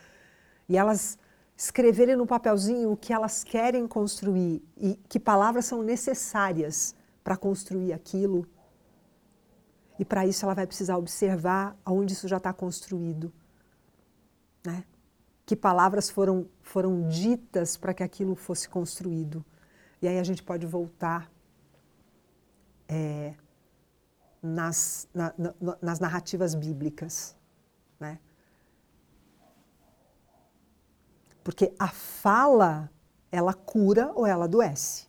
[0.69, 1.17] e elas
[1.57, 7.93] escreverem no papelzinho o que elas querem construir e que palavras são necessárias para construir
[7.93, 8.47] aquilo.
[9.99, 13.31] E para isso ela vai precisar observar aonde isso já está construído.
[14.65, 14.83] Né?
[15.45, 19.43] que palavras foram, foram ditas para que aquilo fosse construído.
[20.01, 21.31] E aí a gente pode voltar
[22.87, 23.33] é,
[24.41, 27.35] nas, na, na, nas narrativas bíblicas.
[27.99, 28.19] Né?
[31.43, 32.89] Porque a fala,
[33.31, 35.07] ela cura ou ela adoece.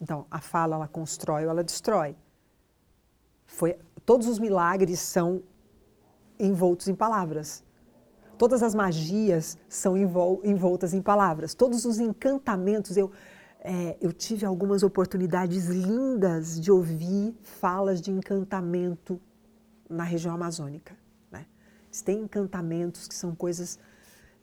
[0.00, 2.16] Então, a fala, ela constrói ou ela destrói.
[3.46, 5.42] Foi, todos os milagres são
[6.46, 7.64] envoltos em palavras.
[8.36, 11.54] Todas as magias são envoltas em palavras.
[11.54, 12.96] Todos os encantamentos.
[12.96, 13.12] Eu,
[13.60, 19.20] é, eu tive algumas oportunidades lindas de ouvir falas de encantamento
[19.88, 20.96] na região amazônica.
[21.30, 21.46] Né?
[22.04, 23.78] Tem encantamentos que são coisas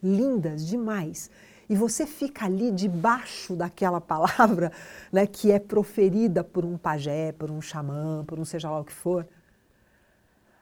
[0.02, 1.30] lindas demais.
[1.68, 4.72] E você fica ali debaixo daquela palavra
[5.12, 8.84] né, que é proferida por um pajé, por um xamã, por um seja lá o
[8.84, 9.28] que for.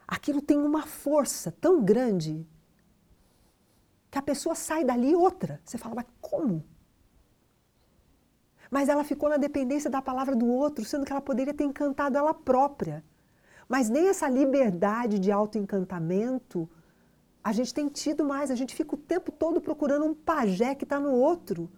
[0.08, 2.48] Aquilo tem uma força tão grande
[4.10, 5.60] que a pessoa sai dali outra.
[5.62, 6.64] Você fala, mas como?
[8.70, 12.16] Mas ela ficou na dependência da palavra do outro, sendo que ela poderia ter encantado
[12.16, 13.04] ela própria.
[13.68, 16.66] Mas nem essa liberdade de autoencantamento
[17.44, 18.50] a gente tem tido mais.
[18.50, 21.70] A gente fica o tempo todo procurando um pajé que está no outro.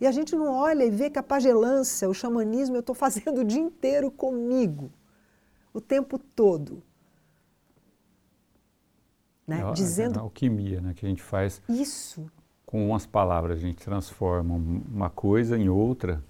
[0.00, 3.40] E a gente não olha e vê que a pagelância, o xamanismo, eu estou fazendo
[3.40, 4.90] o dia inteiro comigo.
[5.72, 6.82] O tempo todo.
[9.46, 9.60] Né?
[9.60, 10.18] É, Dizendo...
[10.18, 11.62] a alquimia né, que a gente faz.
[11.68, 12.26] Isso.
[12.64, 16.22] Com umas palavras, a gente transforma uma coisa em outra,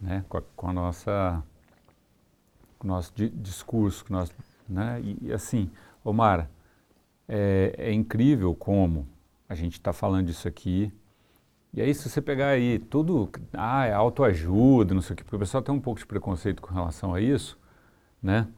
[0.00, 1.42] né, com, a, com a nossa,
[2.78, 4.30] com o nosso di discurso, com nós,
[4.68, 5.70] né, e, e assim,
[6.04, 6.50] Omar,
[7.26, 9.08] é, é incrível como
[9.48, 10.92] a gente está falando disso aqui,
[11.72, 15.36] e aí, se você pegar aí tudo, ah, é autoajuda, não sei o quê, porque
[15.36, 17.58] o pessoal tem um pouco de preconceito com relação a isso,
[18.22, 18.48] né?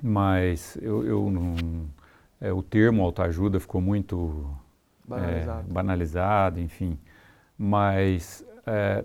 [0.00, 1.88] Mas eu, eu não
[2.42, 4.44] é, o termo autoajuda ficou muito
[5.06, 6.98] banalizado, é, banalizado enfim.
[7.56, 9.04] Mas é,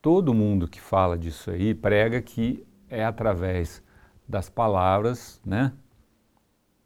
[0.00, 3.82] todo mundo que fala disso aí prega que é através
[4.28, 5.72] das palavras, né?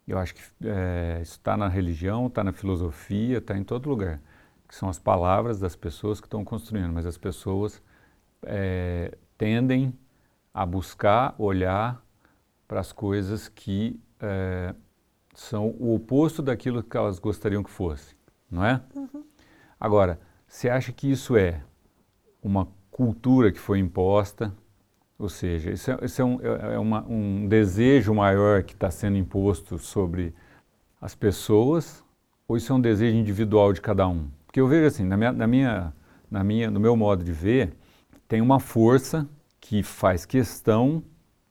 [0.09, 4.21] Eu acho que é, isso está na religião, está na filosofia, está em todo lugar.
[4.67, 7.83] Que são as palavras das pessoas que estão construindo, mas as pessoas
[8.43, 9.93] é, tendem
[10.55, 12.03] a buscar olhar
[12.67, 14.75] para as coisas que é,
[15.41, 18.15] são o oposto daquilo que elas gostariam que fosse,
[18.51, 18.79] não é?
[18.95, 19.25] Uhum.
[19.81, 21.63] Agora, você acha que isso é
[22.43, 24.55] uma cultura que foi imposta?
[25.19, 28.91] Ou seja, isso é, isso é, um, é, é uma, um, desejo maior que está
[28.91, 30.35] sendo imposto sobre
[31.01, 32.05] as pessoas?
[32.47, 34.29] Ou isso é um desejo individual de cada um?
[34.45, 35.95] Porque eu vejo assim, na minha, na minha,
[36.31, 37.73] na minha, no meu modo de ver,
[38.29, 39.27] tem uma força
[39.59, 41.03] que faz questão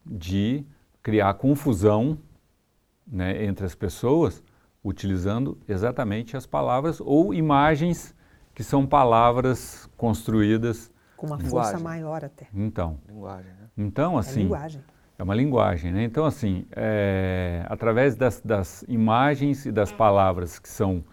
[0.05, 0.63] de
[1.01, 2.19] criar confusão
[3.11, 4.43] né, entre as pessoas,
[4.83, 8.15] utilizando exatamente as palavras ou imagens
[8.53, 12.47] que são palavras construídas com uma força maior até.
[12.53, 12.97] Então.
[13.07, 13.69] Linguagem, né?
[13.77, 14.39] Então, é assim.
[14.39, 14.81] É linguagem.
[15.17, 16.03] É uma linguagem, né?
[16.05, 21.03] Então, assim, é, através das, das, imagens e das palavras que são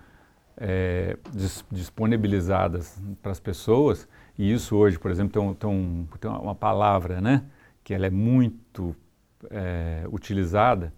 [0.57, 6.55] é, dis, disponibilizadas para as pessoas, e isso hoje, por exemplo, tem, tem, tem uma
[6.55, 7.43] palavra, né?
[7.83, 8.95] Que ela é muito
[9.51, 10.95] é, utilizada,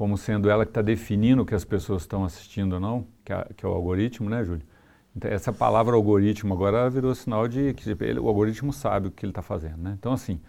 [0.00, 3.34] como sendo ela que está definindo o que as pessoas estão assistindo ou não, que
[3.34, 4.62] é, que é o algoritmo, né, Júlio?
[5.14, 9.10] Então, essa palavra algoritmo agora virou sinal de que tipo, ele, o algoritmo sabe o
[9.10, 9.94] que ele está fazendo, né?
[9.98, 10.40] Então, assim,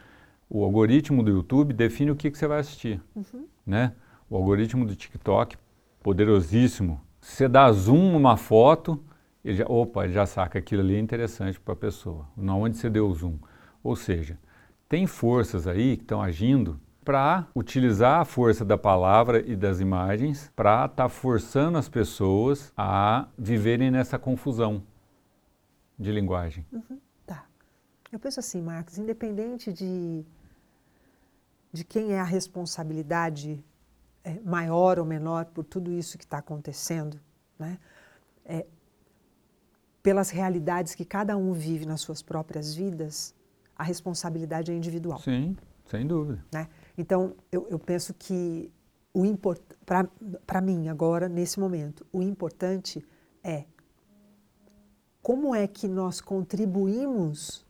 [0.49, 3.45] o algoritmo do YouTube define o que, que você vai assistir, uhum.
[3.65, 3.91] né?
[4.29, 5.57] O algoritmo do TikTok,
[6.01, 7.01] poderosíssimo.
[7.19, 9.03] Se você dá zoom numa foto,
[9.43, 12.77] ele já, opa, ele já saca aquilo ali é interessante para a pessoa, não onde
[12.77, 13.37] você deu o zoom.
[13.83, 14.39] Ou seja,
[14.87, 20.51] tem forças aí que estão agindo para utilizar a força da palavra e das imagens
[20.55, 24.83] para estar tá forçando as pessoas a viverem nessa confusão
[25.97, 26.65] de linguagem.
[26.71, 27.45] Uhum, tá.
[28.11, 30.23] Eu penso assim, Marcos, independente de,
[31.71, 33.63] de quem é a responsabilidade
[34.23, 37.19] é, maior ou menor por tudo isso que está acontecendo,
[37.57, 37.79] né?
[38.45, 38.65] É,
[40.03, 43.35] pelas realidades que cada um vive nas suas próprias vidas,
[43.75, 45.19] a responsabilidade é individual.
[45.19, 46.43] Sim, sem dúvida.
[46.51, 46.67] Né?
[47.01, 48.71] Então, eu, eu penso que
[50.45, 53.03] para mim agora, nesse momento, o importante
[53.43, 53.65] é
[55.19, 57.65] como é que nós contribuímos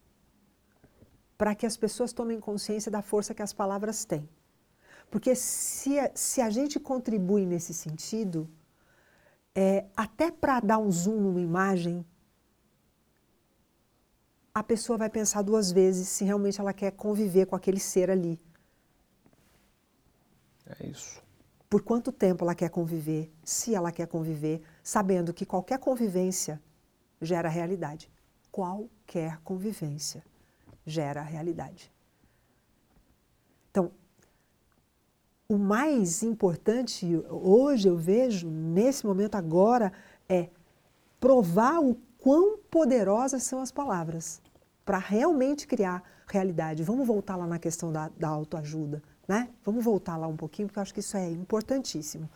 [1.37, 4.29] para que as pessoas tomem consciência da força que as palavras têm.
[5.09, 8.49] Porque se a, se a gente contribui nesse sentido,
[9.55, 12.05] é, até para dar um zoom numa imagem,
[14.53, 18.37] a pessoa vai pensar duas vezes se realmente ela quer conviver com aquele ser ali.
[20.79, 21.21] É isso.
[21.69, 26.61] Por quanto tempo ela quer conviver, se ela quer conviver, sabendo que qualquer convivência
[27.21, 28.11] gera realidade.
[28.51, 30.23] Qualquer convivência
[30.85, 31.91] gera realidade.
[33.69, 33.91] Então,
[35.47, 39.93] o mais importante hoje eu vejo, nesse momento agora,
[40.27, 40.49] é
[41.19, 44.41] provar o quão poderosas são as palavras
[44.83, 46.83] para realmente criar realidade.
[46.83, 49.01] Vamos voltar lá na questão da, da autoajuda,
[49.31, 49.49] né?
[49.63, 52.29] Vamos voltar lá um pouquinho, porque eu acho que isso é importantíssimo.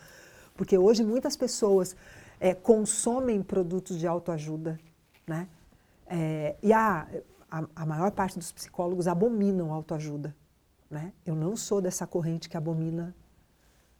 [0.55, 1.93] Porque hoje muitas pessoas
[2.39, 4.79] é, consomem produtos de autoajuda,
[5.27, 5.49] né?
[6.07, 7.05] É, e a,
[7.51, 10.33] a, a, maior parte dos psicólogos abominam autoajuda,
[10.89, 11.11] né?
[11.25, 13.13] Eu não sou dessa corrente que abomina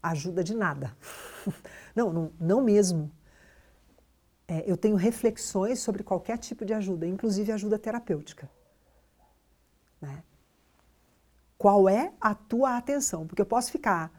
[0.01, 0.95] ajuda de nada.
[1.93, 3.11] não, não, não mesmo.
[4.47, 8.49] É, eu tenho reflexões sobre qualquer tipo de ajuda, inclusive ajuda terapêutica.
[9.99, 10.23] Né?
[11.57, 13.25] Qual é a tua atenção?
[13.25, 14.11] Porque eu posso ficar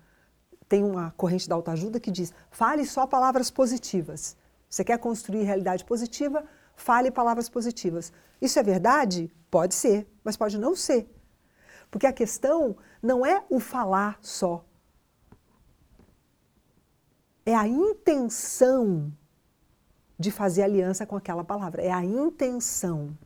[0.69, 4.37] tem uma corrente da autoajuda que diz: fale só palavras positivas.
[4.69, 6.45] Você quer construir realidade positiva?
[6.75, 8.13] Fale palavras positivas.
[8.41, 9.33] Isso é verdade?
[9.51, 11.09] Pode ser, mas pode não ser.
[11.91, 14.65] Porque a questão não é o falar só.
[17.45, 19.13] É a intenção
[20.19, 21.81] de fazer aliança com aquela palavra.
[21.81, 23.17] É a intenção.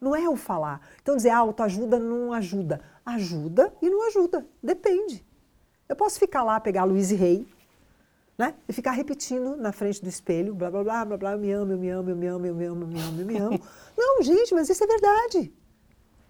[0.00, 0.80] Não é o falar.
[1.00, 2.80] Então dizer ah, autoajuda não ajuda.
[3.04, 4.46] Ajuda e não ajuda.
[4.62, 5.24] Depende.
[5.88, 7.46] Eu posso ficar lá, pegar Luiz e Rei,
[8.38, 8.54] né?
[8.68, 11.72] E ficar repetindo na frente do espelho, blá, blá, blá, blá, blá, eu me amo,
[11.72, 13.60] eu me amo, eu me amo, eu me amo, eu me amo, eu me amo.
[13.96, 15.52] Não, gente, mas isso é verdade.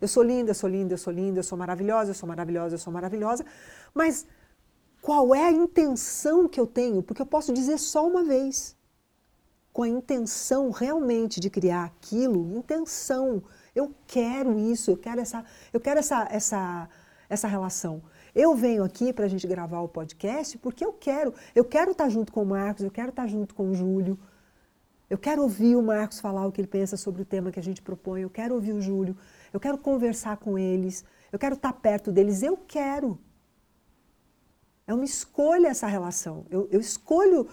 [0.00, 2.74] Eu sou linda, eu sou linda, eu sou linda, eu sou maravilhosa, eu sou maravilhosa,
[2.74, 3.46] eu sou maravilhosa.
[3.94, 4.26] Mas
[5.00, 7.02] qual é a intenção que eu tenho?
[7.02, 8.76] Porque eu posso dizer só uma vez.
[9.72, 13.42] Com a intenção realmente de criar aquilo, intenção.
[13.74, 16.88] Eu quero isso, eu quero essa, eu quero essa, essa,
[17.28, 18.02] essa relação.
[18.34, 21.34] Eu venho aqui para a gente gravar o podcast porque eu quero.
[21.54, 23.74] Eu quero estar tá junto com o Marcos, eu quero estar tá junto com o
[23.74, 24.18] Júlio.
[25.08, 27.62] Eu quero ouvir o Marcos falar o que ele pensa sobre o tema que a
[27.62, 28.22] gente propõe.
[28.22, 29.14] Eu quero ouvir o Júlio.
[29.52, 31.04] Eu quero conversar com eles.
[31.30, 32.42] Eu quero estar tá perto deles.
[32.42, 33.18] Eu quero.
[34.86, 36.46] É uma escolha essa relação.
[36.50, 37.46] Eu, eu escolho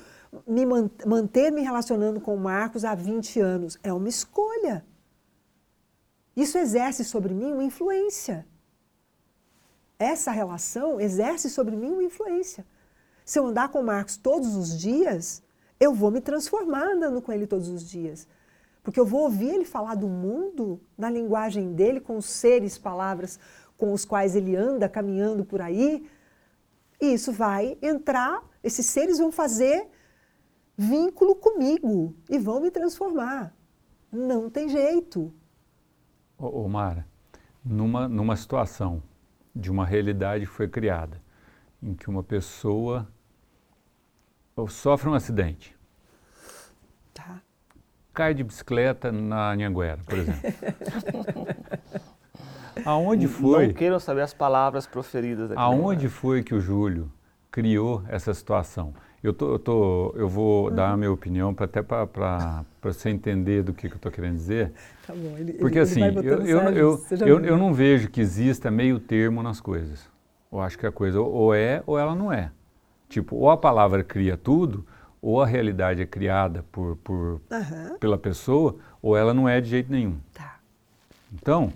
[0.48, 0.66] me
[1.06, 3.78] manter me relacionando com o Marcos há 20 anos.
[3.84, 4.86] É uma escolha.
[6.44, 8.38] Isso exerce sobre mim uma influência
[10.00, 12.66] essa relação exerce sobre mim uma influência.
[13.26, 15.44] Se eu andar com o Marcos todos os dias,
[15.78, 18.26] eu vou me transformar andando com ele todos os dias.
[18.82, 23.38] Porque eu vou ouvir ele falar do mundo na linguagem dele, com os seres, palavras
[23.78, 26.10] com os quais ele anda caminhando por aí.
[27.00, 29.88] E isso vai entrar, esses seres vão fazer
[30.78, 33.54] vínculo comigo e vão me transformar.
[34.12, 35.34] Não tem jeito.
[36.70, 37.06] Mara,
[37.64, 39.04] numa, numa situação
[39.56, 41.22] de uma realidade que foi criada,
[41.82, 43.08] em que uma pessoa
[44.68, 45.76] sofre um acidente.
[47.14, 47.42] Tá.
[48.14, 50.42] Cai de bicicleta na Anhanguera, por exemplo.
[52.86, 53.68] Aonde foi?
[53.68, 55.60] Não queiram saber as palavras proferidas aqui.
[55.60, 57.12] Aonde foi que o Júlio
[57.52, 58.94] criou essa situação?
[59.22, 60.76] Eu, tô, eu, tô, eu vou uhum.
[60.76, 64.36] dar a minha opinião pra, até para você entender do que, que eu estou querendo
[64.36, 64.72] dizer.
[65.06, 68.72] Tá bom, ele, Porque ele, assim, eu, eu, eu, eu, eu, não vejo que exista
[68.72, 70.08] meio termo nas coisas.
[70.52, 72.52] Eu acho que a coisa ou é ou ela não é.
[73.10, 74.86] Tipo, ou a palavra cria tudo,
[75.22, 77.98] ou a realidade é criada por, por, uhum.
[78.00, 80.18] pela pessoa, ou ela não é de jeito nenhum.
[80.34, 80.60] Tá.
[81.34, 81.74] Então,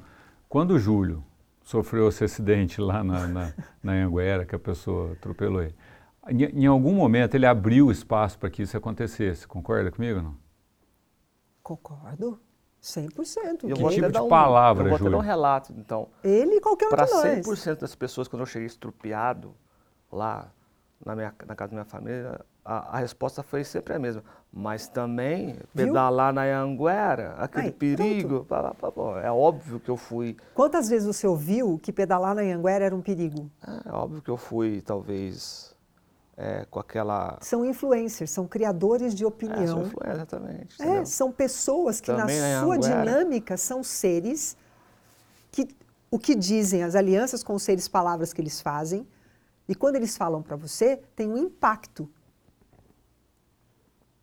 [0.47, 1.23] quando o Júlio
[1.63, 5.75] sofreu esse acidente lá na, na, na Anguera, que a pessoa atropelou ele,
[6.29, 9.47] em, em algum momento ele abriu espaço para que isso acontecesse.
[9.47, 10.35] Concorda comigo não?
[11.61, 12.39] Concordo.
[12.81, 13.63] 100%.
[13.63, 15.11] Eu que tipo de um, palavra, Eu vou Júlia?
[15.11, 16.09] dar um relato, então.
[16.21, 17.09] Ele e qualquer um de nós.
[17.09, 19.55] Para 100% das pessoas, quando eu cheguei estrupiado
[20.11, 20.51] lá
[21.05, 24.21] na, minha, na casa da minha família, a, a, resposta foi sempre a mesma.
[24.51, 25.87] Mas também, Viu?
[25.87, 30.35] pedalar na Anguera, aquele Ai, perigo, pá, pá, pá, é óbvio que eu fui...
[30.53, 33.49] Quantas vezes você ouviu que pedalar na Anguera era um perigo?
[33.65, 35.72] É, é óbvio que eu fui, talvez
[36.35, 37.37] é, com aquela.
[37.41, 39.81] São influencers, são criadores de opinião.
[39.81, 40.81] É, são exatamente.
[40.81, 44.57] É, são pessoas que, Também na sua dinâmica, são seres
[45.51, 45.67] que
[46.09, 49.07] o que dizem, as alianças com os seres, palavras que eles fazem,
[49.67, 52.09] e quando eles falam para você, tem um impacto.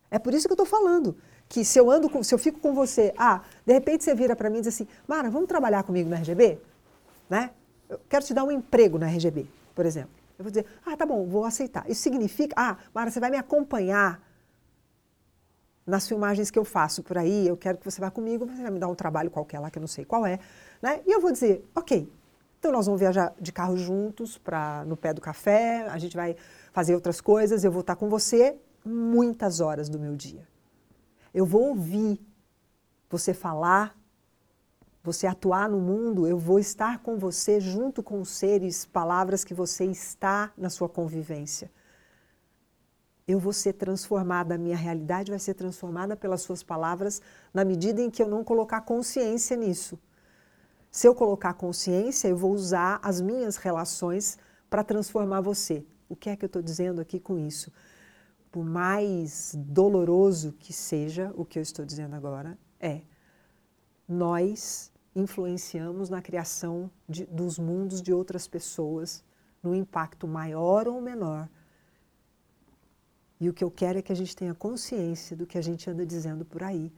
[0.09, 1.17] É por isso que eu estou falando.
[1.49, 4.37] Que se eu ando com, se eu fico com você, ah, de repente você vira
[4.37, 6.61] para mim e diz assim, Mara, vamos trabalhar comigo no RGB?
[7.29, 7.51] Né?
[7.89, 9.45] Eu quero te dar um emprego no RGB,
[9.75, 10.20] por exemplo.
[10.41, 11.89] Eu vou dizer, ah, tá bom, vou aceitar.
[11.89, 14.21] Isso significa, ah, Mara, você vai me acompanhar
[15.85, 18.71] nas filmagens que eu faço por aí, eu quero que você vá comigo, você vai
[18.71, 20.39] me dar um trabalho qualquer lá que eu não sei qual é,
[20.81, 21.01] né?
[21.05, 22.11] E eu vou dizer, ok,
[22.59, 26.35] então nós vamos viajar de carro juntos para no pé do café, a gente vai
[26.71, 30.47] fazer outras coisas, eu vou estar com você muitas horas do meu dia.
[31.33, 32.19] Eu vou ouvir
[33.09, 33.97] você falar,
[35.03, 39.53] você atuar no mundo, eu vou estar com você junto com os seres, palavras que
[39.53, 41.71] você está na sua convivência.
[43.27, 47.21] Eu vou ser transformada, a minha realidade vai ser transformada pelas suas palavras
[47.53, 49.97] na medida em que eu não colocar consciência nisso.
[50.91, 54.37] Se eu colocar consciência, eu vou usar as minhas relações
[54.69, 55.85] para transformar você.
[56.09, 57.71] O que é que eu estou dizendo aqui com isso?
[58.51, 63.01] Por mais doloroso que seja o que eu estou dizendo agora, é
[64.07, 69.23] nós influenciamos na criação de, dos mundos de outras pessoas,
[69.61, 71.47] no impacto maior ou menor.
[73.39, 75.89] E o que eu quero é que a gente tenha consciência do que a gente
[75.89, 76.91] anda dizendo por aí,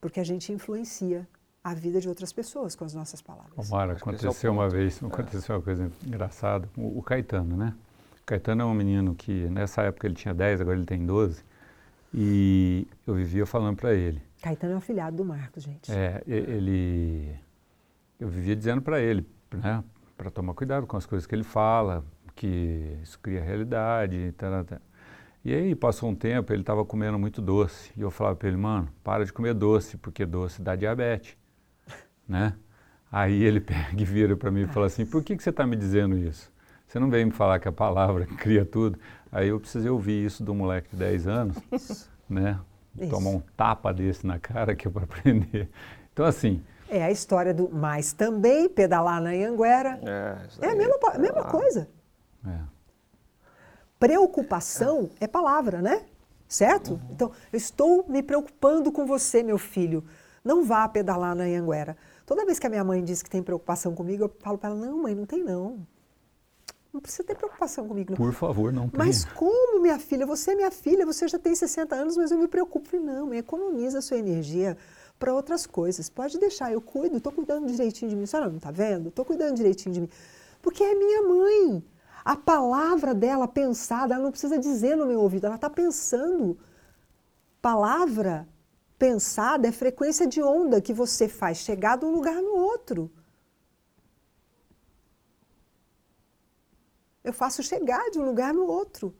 [0.00, 1.26] porque a gente influencia
[1.62, 3.70] a vida de outras pessoas com as nossas palavras.
[3.70, 5.06] Omar, aconteceu é uma vez, é.
[5.06, 7.72] aconteceu uma coisa engraçada, o, o, Caetano, né?
[8.20, 11.44] O Caetano é um menino que nessa época ele tinha 10, agora ele tem 12,
[12.12, 14.20] e eu vivia falando para ele.
[14.42, 15.90] Caetano é o filhado do Marcos, gente.
[15.90, 17.34] É, ele
[18.18, 19.82] eu vivia dizendo para ele, né,
[20.16, 24.64] para tomar cuidado com as coisas que ele fala, que isso cria realidade, e tal,
[24.64, 24.78] tal.
[25.44, 28.56] E aí passou um tempo, ele estava comendo muito doce, e eu falava para ele,
[28.56, 31.36] mano, para de comer doce, porque doce dá diabetes
[32.28, 32.54] né?
[33.10, 35.66] Aí ele pega e vira para mim e fala assim: por que, que você está
[35.66, 36.50] me dizendo isso?
[36.86, 38.98] Você não veio me falar que a palavra cria tudo?
[39.30, 41.56] Aí eu precisei ouvir isso do moleque de 10 anos,
[42.28, 42.58] né?
[42.98, 43.10] Isso.
[43.10, 45.68] Tomar um tapa desse na cara que é para aprender.
[46.12, 46.62] Então, assim.
[46.90, 49.98] É a história do mas também pedalar na Anguera.
[50.02, 51.88] É, é a mesma, a mesma coisa.
[52.46, 52.58] É.
[53.98, 56.02] Preocupação é palavra, né?
[56.46, 56.92] Certo?
[56.92, 57.00] Uhum.
[57.12, 60.04] Então, eu estou me preocupando com você, meu filho.
[60.44, 61.96] Não vá pedalar na Anguera.
[62.26, 64.78] Toda vez que a minha mãe diz que tem preocupação comigo, eu falo para ela:
[64.78, 65.86] não, mãe, não tem não.
[66.92, 68.10] Não precisa ter preocupação comigo.
[68.10, 68.16] Não.
[68.16, 69.04] Por favor, não tenha.
[69.04, 70.26] Mas como, minha filha?
[70.26, 72.88] Você é minha filha, você já tem 60 anos, mas eu me preocupo.
[72.88, 74.76] Falei, não, mãe, economiza a sua energia
[75.18, 76.10] para outras coisas.
[76.10, 78.24] Pode deixar, eu cuido, estou cuidando direitinho de mim.
[78.24, 79.08] A senhora não está vendo?
[79.08, 80.08] Estou cuidando direitinho de mim.
[80.60, 81.82] Porque é minha mãe.
[82.24, 86.58] A palavra dela pensada, ela não precisa dizer no meu ouvido, ela está pensando.
[87.60, 88.46] Palavra
[88.98, 93.10] pensada é frequência de onda que você faz chegar de um lugar no outro.
[97.24, 99.14] Eu faço chegar de um lugar no outro.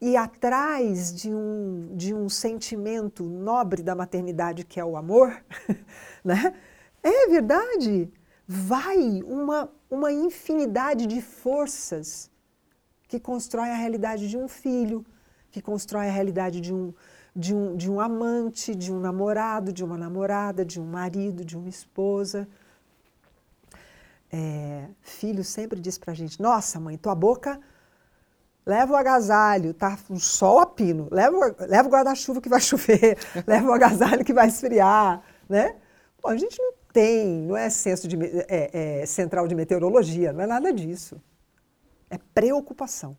[0.00, 5.42] E atrás de um, de um sentimento nobre da maternidade, que é o amor,
[6.22, 6.54] né?
[7.02, 8.12] é verdade,
[8.46, 12.30] vai uma, uma infinidade de forças
[13.08, 15.04] que constrói a realidade de um filho,
[15.50, 16.92] que constrói a realidade de um,
[17.34, 21.56] de um, de um amante, de um namorado, de uma namorada, de um marido, de
[21.56, 22.48] uma esposa.
[24.36, 27.60] É, filho sempre diz para a gente: Nossa, mãe, tua boca
[28.66, 33.16] leva o agasalho, tá um sol a pino, leva, leva o guarda-chuva que vai chover,
[33.46, 35.76] leva o agasalho que vai esfriar, né?
[36.20, 38.16] Bom, a gente não tem, não é, senso de,
[38.48, 41.22] é, é central de meteorologia, não é nada disso.
[42.10, 43.16] É preocupação.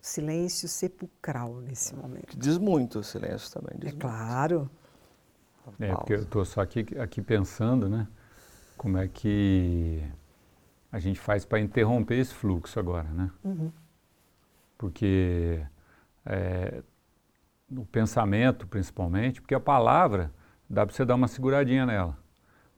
[0.00, 2.38] silêncio sepulcral nesse momento.
[2.38, 3.76] Diz muito o silêncio também.
[3.80, 3.98] é muito.
[3.98, 4.70] claro.
[5.78, 8.06] É, porque eu estou só aqui, aqui pensando, né?
[8.76, 10.02] Como é que
[10.90, 13.30] a gente faz para interromper esse fluxo agora, né?
[13.44, 13.70] Uhum.
[14.78, 15.62] Porque
[16.24, 16.82] é,
[17.68, 20.32] no pensamento, principalmente, porque a palavra
[20.68, 22.16] dá para você dar uma seguradinha nela,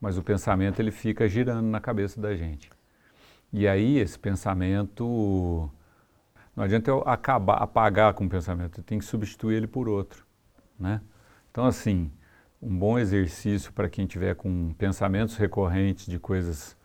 [0.00, 2.70] mas o pensamento ele fica girando na cabeça da gente.
[3.52, 5.70] E aí esse pensamento
[6.54, 10.26] não adianta eu acabar, apagar com o pensamento, eu tenho que substituir ele por outro,
[10.78, 11.00] né?
[11.50, 12.10] Então, assim,
[12.60, 16.76] um bom exercício para quem tiver com pensamentos recorrentes de coisas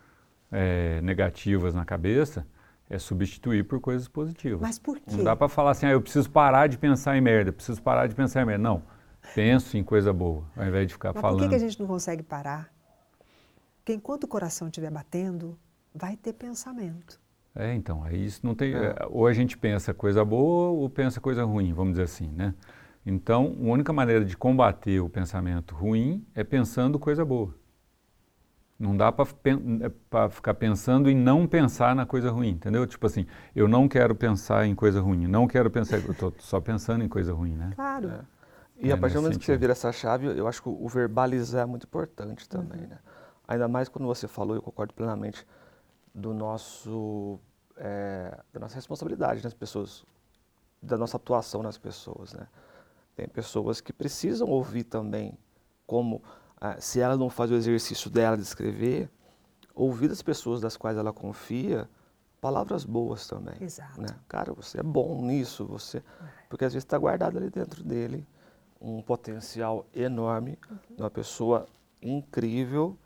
[0.51, 2.45] é, negativas na cabeça
[2.89, 4.61] é substituir por coisas positivas.
[4.61, 5.15] Mas por quê?
[5.15, 8.07] Não dá para falar assim, ah, eu preciso parar de pensar em merda, preciso parar
[8.07, 8.61] de pensar em merda.
[8.61, 8.83] Não,
[9.33, 11.39] penso em coisa boa, ao invés de ficar Mas falando.
[11.39, 12.71] por que, que a gente não consegue parar?
[13.77, 15.57] Porque enquanto o coração estiver batendo,
[15.93, 17.19] vai ter pensamento.
[17.55, 18.73] É, então, aí isso não tem.
[18.73, 18.85] É.
[18.85, 18.95] é.
[19.09, 22.53] Ou a gente pensa coisa boa ou pensa coisa ruim, vamos dizer assim, né?
[23.05, 27.53] Então, a única maneira de combater o pensamento ruim é pensando coisa boa.
[28.79, 32.85] Não dá para é, ficar pensando em não pensar na coisa ruim, entendeu?
[32.87, 33.25] Tipo assim,
[33.55, 37.07] eu não quero pensar em coisa ruim, não quero pensar, eu estou só pensando em
[37.07, 37.71] coisa ruim, né?
[37.75, 38.09] Claro.
[38.09, 38.19] É.
[38.77, 40.87] E é, a partir do momento que você vira essa chave, eu acho que o
[40.87, 42.87] verbalizar é muito importante também, uhum.
[42.87, 42.99] né?
[43.47, 45.45] Ainda mais quando você falou, eu concordo plenamente,
[46.13, 47.39] do nosso,
[47.77, 50.05] é, da nossa responsabilidade nas pessoas,
[50.81, 52.47] da nossa atuação nas pessoas, né?
[53.15, 55.37] Tem pessoas que precisam ouvir também
[55.85, 56.21] como,
[56.59, 59.09] ah, se ela não faz o exercício dela de escrever,
[59.75, 61.89] ouvir das pessoas das quais ela confia
[62.41, 63.55] palavras boas também.
[63.61, 64.01] Exato.
[64.01, 64.07] Né?
[64.27, 66.03] Cara, você é bom nisso, você.
[66.49, 68.27] Porque às vezes está guardado ali dentro dele
[68.81, 70.59] um potencial enorme,
[70.89, 71.65] de uma pessoa
[72.01, 72.97] incrível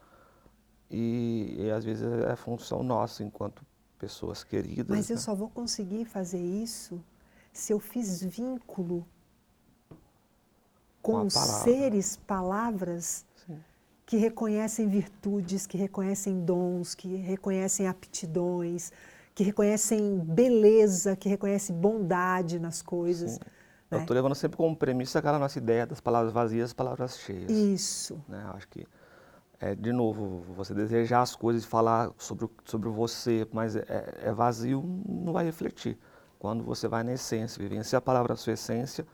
[0.89, 3.63] e, e às vezes é função nossa enquanto
[3.99, 4.95] pessoas queridas.
[4.95, 5.21] Mas eu né?
[5.21, 7.03] só vou conseguir fazer isso
[7.53, 9.05] se eu fiz vínculo
[11.07, 11.63] com, Com a palavra.
[11.63, 13.57] seres, palavras Sim.
[14.05, 18.91] que reconhecem virtudes, que reconhecem dons, que reconhecem aptidões,
[19.33, 23.31] que reconhecem beleza, que reconhecem bondade nas coisas.
[23.35, 23.39] Sim.
[23.89, 23.97] né?
[23.97, 27.49] Eu estou levando sempre como premissa aquela nossa ideia das palavras vazias, palavras cheias.
[27.49, 28.21] Isso.
[28.27, 28.45] né?
[28.53, 28.85] Acho que,
[29.61, 33.85] é, de novo, você desejar as coisas e falar sobre, sobre você, mas é,
[34.23, 35.97] é vazio, não vai refletir.
[36.37, 39.07] Quando você vai na essência, vivenciar a palavra na sua essência,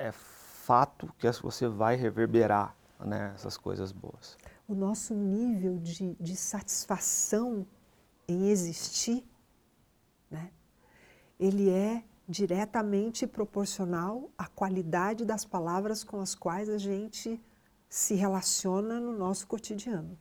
[0.00, 4.36] é fato que você vai reverberar né, essas coisas boas.
[4.68, 7.66] O nosso nível de, de satisfação
[8.28, 9.26] em existir,
[10.30, 10.50] né,
[11.38, 17.40] ele é diretamente proporcional à qualidade das palavras com as quais a gente
[17.88, 20.16] se relaciona no nosso cotidiano.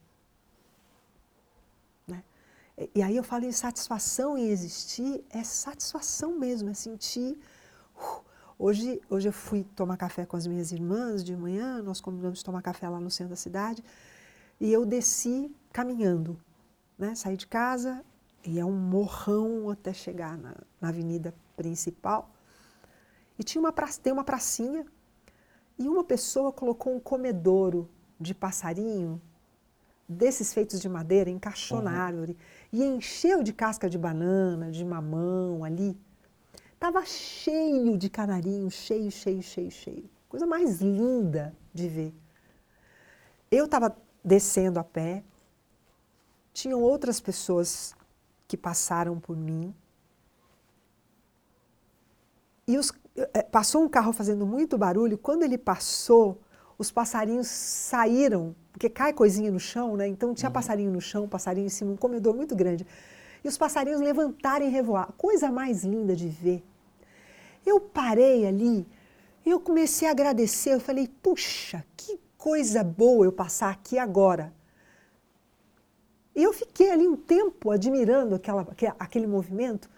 [2.07, 2.23] né?
[2.77, 7.37] E- E aí eu falo em satisfação em existir, é satisfação mesmo, é sentir.
[7.95, 8.28] uh,
[8.61, 12.43] Hoje, hoje eu fui tomar café com as minhas irmãs de manhã, nós combinamos de
[12.43, 13.81] tomar café lá no centro da cidade,
[14.59, 16.37] e eu desci caminhando,
[16.97, 17.15] né?
[17.15, 18.03] Saí de casa
[18.45, 22.29] e é um morrão até chegar na, na avenida principal.
[23.39, 24.85] E tinha uma praça, tem uma pracinha
[25.77, 27.89] e uma pessoa colocou um comedouro
[28.19, 29.21] de passarinho
[30.05, 32.35] desses feitos de madeira, encaixou na árvore
[32.73, 35.97] e encheu de casca de banana, de mamão ali.
[36.79, 40.09] Tava cheio de canarinho, cheio, cheio, cheio, cheio.
[40.29, 42.13] Coisa mais linda de ver.
[43.51, 45.23] Eu estava descendo a pé,
[46.53, 47.95] tinham outras pessoas
[48.47, 49.73] que passaram por mim.
[52.67, 52.91] E os-
[53.33, 55.17] eh, passou um carro fazendo muito barulho.
[55.17, 56.39] Quando ele passou,
[56.77, 60.07] os passarinhos saíram, porque cai coisinha no chão, né?
[60.07, 62.85] Então tinha passarinho no chão, passarinho em cima, um comedor muito grande.
[63.43, 65.11] E os passarinhos levantaram e revoar.
[65.13, 66.63] Coisa mais linda de ver.
[67.65, 68.85] Eu parei ali
[69.45, 70.73] e eu comecei a agradecer.
[70.73, 74.53] Eu falei, puxa, que coisa boa eu passar aqui agora.
[76.35, 79.89] E eu fiquei ali um tempo admirando aquela, aque- aquele movimento.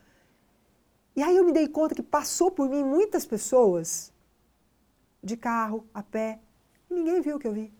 [1.15, 4.11] E aí eu me dei conta que passou por mim muitas pessoas,
[5.23, 6.39] de carro, a pé,
[6.89, 7.71] e ninguém viu o que eu vi.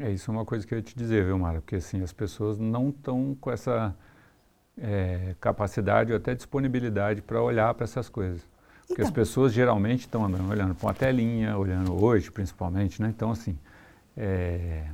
[0.00, 1.60] É, isso é uma coisa que eu ia te dizer, viu, Mara?
[1.60, 3.94] Porque assim, as pessoas não estão com essa
[4.80, 8.40] é, capacidade ou até disponibilidade para olhar para essas coisas.
[8.88, 9.12] Porque as Então.
[9.14, 13.12] pessoas geralmente estão andando, olhando para uma telinha, olhando hoje principalmente, né?
[13.14, 13.58] Então, assim,
[14.16, 14.86] é,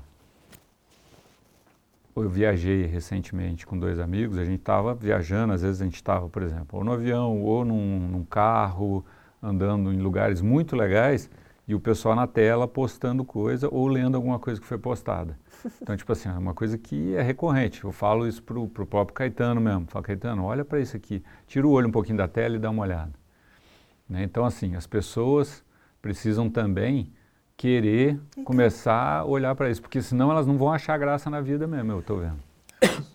[2.17, 6.29] eu viajei recentemente com dois amigos, a gente estava viajando, às vezes a gente estava,
[6.29, 9.05] por exemplo, ou no avião, ou num, num carro,
[9.41, 11.31] andando em lugares muito legais,
[11.67, 15.39] e o pessoal na tela postando coisa ou lendo alguma coisa que foi postada.
[15.83, 17.83] Então, tipo assim, é uma coisa que é recorrente.
[17.83, 19.87] Eu falo isso pro, pro próprio Caetano mesmo.
[19.89, 21.25] Falo, Caetano, olha para isso aqui.
[21.47, 23.13] Tira o olho um pouquinho da tela e dá uma olhada.
[24.09, 24.23] Né?
[24.23, 25.65] Então, assim, as pessoas
[26.01, 27.13] precisam também
[27.57, 31.67] querer começar a olhar para isso, porque senão elas não vão achar graça na vida
[31.67, 32.39] mesmo, eu estou vendo.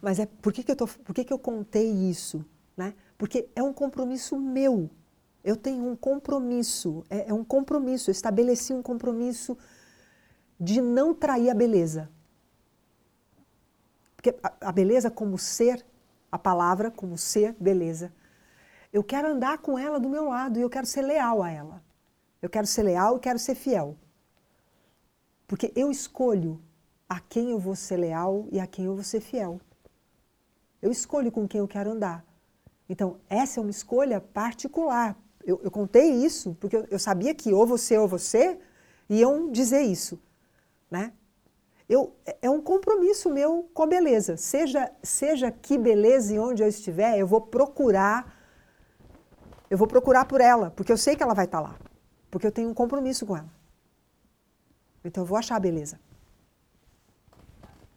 [0.01, 2.43] Mas é por que, que, eu, tô, por que, que eu contei isso?
[2.75, 2.93] Né?
[3.17, 4.89] Porque é um compromisso meu.
[5.43, 8.09] Eu tenho um compromisso, é, é um compromisso.
[8.09, 9.57] Eu estabeleci um compromisso
[10.59, 12.09] de não trair a beleza.
[14.15, 15.83] Porque a, a beleza como ser,
[16.31, 18.13] a palavra como ser, beleza.
[18.93, 21.83] Eu quero andar com ela do meu lado e eu quero ser leal a ela.
[22.41, 23.97] Eu quero ser leal e quero ser fiel.
[25.47, 26.61] Porque eu escolho
[27.09, 29.59] a quem eu vou ser leal e a quem eu vou ser fiel.
[30.81, 32.25] Eu escolho com quem eu quero andar.
[32.87, 35.15] Então, essa é uma escolha particular.
[35.45, 38.59] Eu, eu contei isso porque eu, eu sabia que ou você ou você
[39.09, 40.19] iam dizer isso.
[40.89, 41.13] Né?
[41.87, 44.37] Eu, é- é um compromisso meu com a beleza.
[44.37, 48.37] Seja, seja que beleza e onde eu estiver, eu vou procurar.
[49.69, 51.75] Eu vou procurar por ela, porque eu sei que ela vai estar lá.
[52.29, 53.49] Porque eu tenho um compromisso com ela.
[55.03, 55.99] Então eu vou achar a beleza.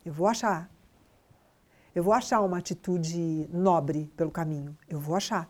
[0.05, 0.71] Eu vou achar.
[1.95, 4.77] Eu vou achar uma atitude nobre pelo caminho.
[4.89, 5.49] Eu vou achar.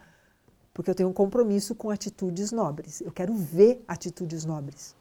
[0.74, 3.00] Porque eu tenho um compromisso com atitudes nobres.
[3.00, 4.94] Eu quero ver atitudes nobres.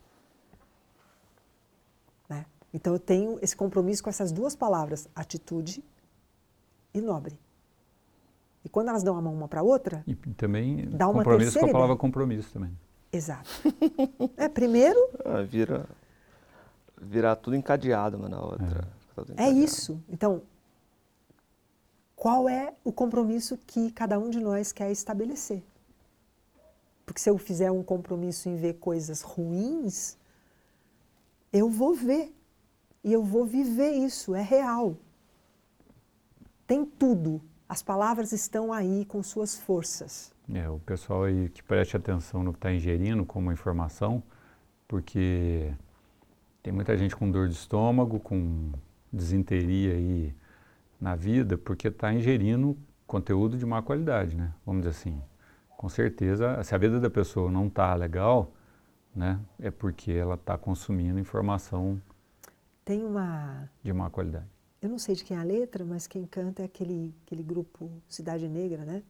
[2.29, 2.45] Né?
[2.73, 5.83] Então eu tenho esse compromisso com essas duas palavras, atitude
[6.93, 7.39] e nobre.
[8.63, 11.49] E quando elas dão a mão uma para a outra, E também Dá uma compromisso
[11.49, 11.99] com terceira a palavra ideia.
[12.01, 12.77] compromisso também.
[13.11, 13.49] exato.
[14.37, 15.85] É, primeiro, Ah, vira,
[17.01, 18.87] virar tudo encadeado uma na outra.
[19.17, 19.57] É encadeado.
[19.57, 20.01] isso.
[20.07, 20.41] Então,
[22.23, 25.61] qual é o compromisso que cada um de nós quer estabelecer.
[27.05, 30.17] Porque se eu fizer um compromisso em ver coisas ruins,
[31.51, 32.33] eu vou ver
[33.03, 34.95] e eu vou viver isso, é real.
[36.65, 37.41] Tem tudo.
[37.67, 40.33] As palavras estão aí com suas forças.
[40.53, 44.23] É, o pessoal aí que preste atenção no que está ingerindo como informação,
[44.87, 45.73] porque
[46.61, 48.71] tem muita gente com dor de estômago, com
[49.11, 50.33] desinteria aí
[51.03, 54.53] na vida, porque está ingerindo conteúdo de má qualidade, né?
[54.65, 55.21] Vamos dizer assim.
[55.77, 58.53] Com certeza, se a vida da pessoa não está legal,
[59.13, 62.01] né, é porque ela está consumindo informação
[62.85, 64.45] tem uma de má qualidade.
[64.81, 67.89] Eu não sei de quem é a letra, mas quem canta é aquele aquele grupo
[68.09, 69.03] Cidade Negra, né?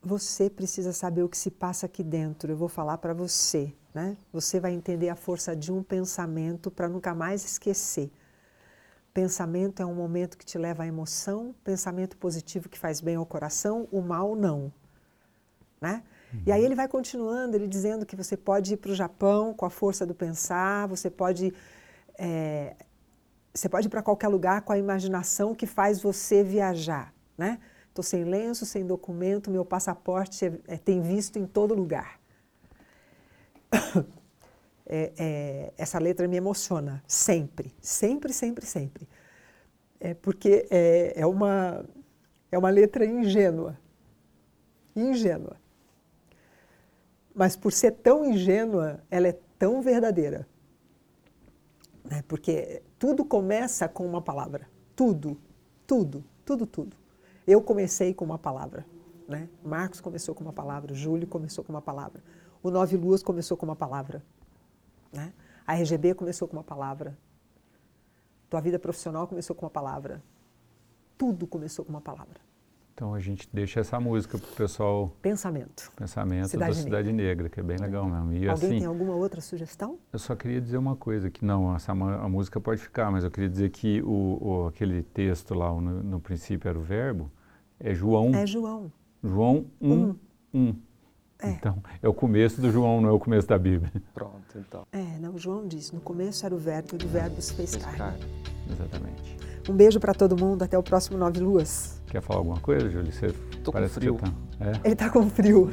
[0.00, 2.50] Você precisa saber o que se passa aqui dentro.
[2.50, 4.16] Eu vou falar para você, né?
[4.32, 8.10] Você vai entender a força de um pensamento para nunca mais esquecer.
[9.12, 13.26] Pensamento é um momento que te leva à emoção, pensamento positivo que faz bem ao
[13.26, 14.72] coração, o mal não,
[15.80, 16.02] né?
[16.32, 16.42] Uhum.
[16.46, 19.66] E aí ele vai continuando, ele dizendo que você pode ir para o Japão com
[19.66, 21.52] a força do pensar, você pode
[22.18, 22.74] é,
[23.52, 27.58] você pode ir para qualquer lugar com a imaginação que faz você viajar, né?
[27.88, 32.18] Estou sem lenço, sem documento, meu passaporte é, é, tem visto em todo lugar.
[34.94, 39.08] É, é, essa letra me emociona sempre, sempre, sempre, sempre.
[39.98, 41.82] É porque é, é, uma,
[42.50, 43.78] é uma letra ingênua.
[44.94, 45.56] Ingênua.
[47.34, 50.46] Mas por ser tão ingênua, ela é tão verdadeira.
[52.04, 52.22] Né?
[52.28, 54.68] Porque tudo começa com uma palavra.
[54.94, 55.40] Tudo,
[55.86, 56.96] tudo, tudo, tudo.
[57.46, 58.84] Eu comecei com uma palavra.
[59.26, 59.48] Né?
[59.64, 62.22] Marcos começou com uma palavra, Júlio começou com uma palavra,
[62.62, 64.22] o Nove Luas começou com uma palavra,
[65.12, 65.32] né?
[65.66, 67.16] a RGB começou com uma palavra,
[68.48, 70.22] tua vida profissional começou com uma palavra,
[71.16, 72.40] tudo começou com uma palavra.
[72.94, 75.16] Então a gente deixa essa música para o pessoal.
[75.22, 75.90] Pensamento.
[75.96, 77.44] Pensamento Cidade da Cidade Negra.
[77.44, 78.32] Negra, que é bem legal mesmo.
[78.32, 79.98] E, Alguém assim, tem alguma outra sugestão?
[80.12, 83.30] Eu só queria dizer uma coisa, que não, essa, a música pode ficar, mas eu
[83.30, 87.30] queria dizer que o, o aquele texto lá, no, no princípio era o verbo,
[87.80, 88.34] é João.
[88.34, 88.92] É João.
[89.24, 90.16] João 1, um,
[90.52, 90.60] 1.
[90.60, 90.76] Um.
[91.42, 91.50] É.
[91.50, 93.90] Então, é o começo do João, não é o começo da Bíblia.
[94.14, 94.86] Pronto, então.
[94.92, 98.20] É, não, João diz, no começo era o verbo e o verbo se fez, carne.
[98.70, 99.36] Exatamente.
[99.68, 102.00] Um beijo para todo mundo, até o próximo Nove Luas.
[102.06, 103.12] Quer falar alguma coisa, Júlio?
[103.12, 103.28] Você
[103.62, 104.16] Tô com frio.
[104.16, 104.32] Tá...
[104.60, 104.72] É?
[104.84, 105.72] Ele tá com frio.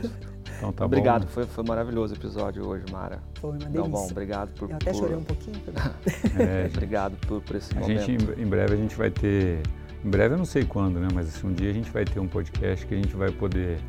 [0.57, 1.29] Então tá obrigado, bom.
[1.29, 3.19] foi, foi maravilhoso o episódio hoje, Mara.
[3.39, 3.79] Foi uma delícia.
[3.79, 4.69] Então, bom, obrigado por...
[4.69, 4.99] Eu até por...
[4.99, 5.57] chorei um pouquinho.
[6.37, 8.01] é, obrigado por, por esse a momento.
[8.01, 9.61] Gente, em breve a gente vai ter...
[10.03, 11.07] Em breve eu não sei quando, né?
[11.13, 13.79] Mas assim, um dia a gente vai ter um podcast que a gente vai poder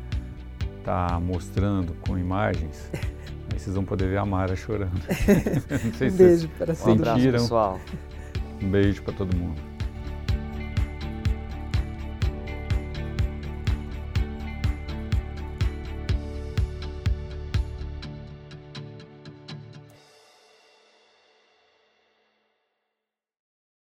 [0.81, 2.89] estar tá mostrando com imagens.
[3.51, 4.91] Aí vocês vão poder ver a Mara chorando.
[5.83, 6.99] não sei um se beijo para vocês sentiram.
[6.99, 7.79] Um abraço, pessoal.
[8.61, 9.70] Um beijo para todo mundo.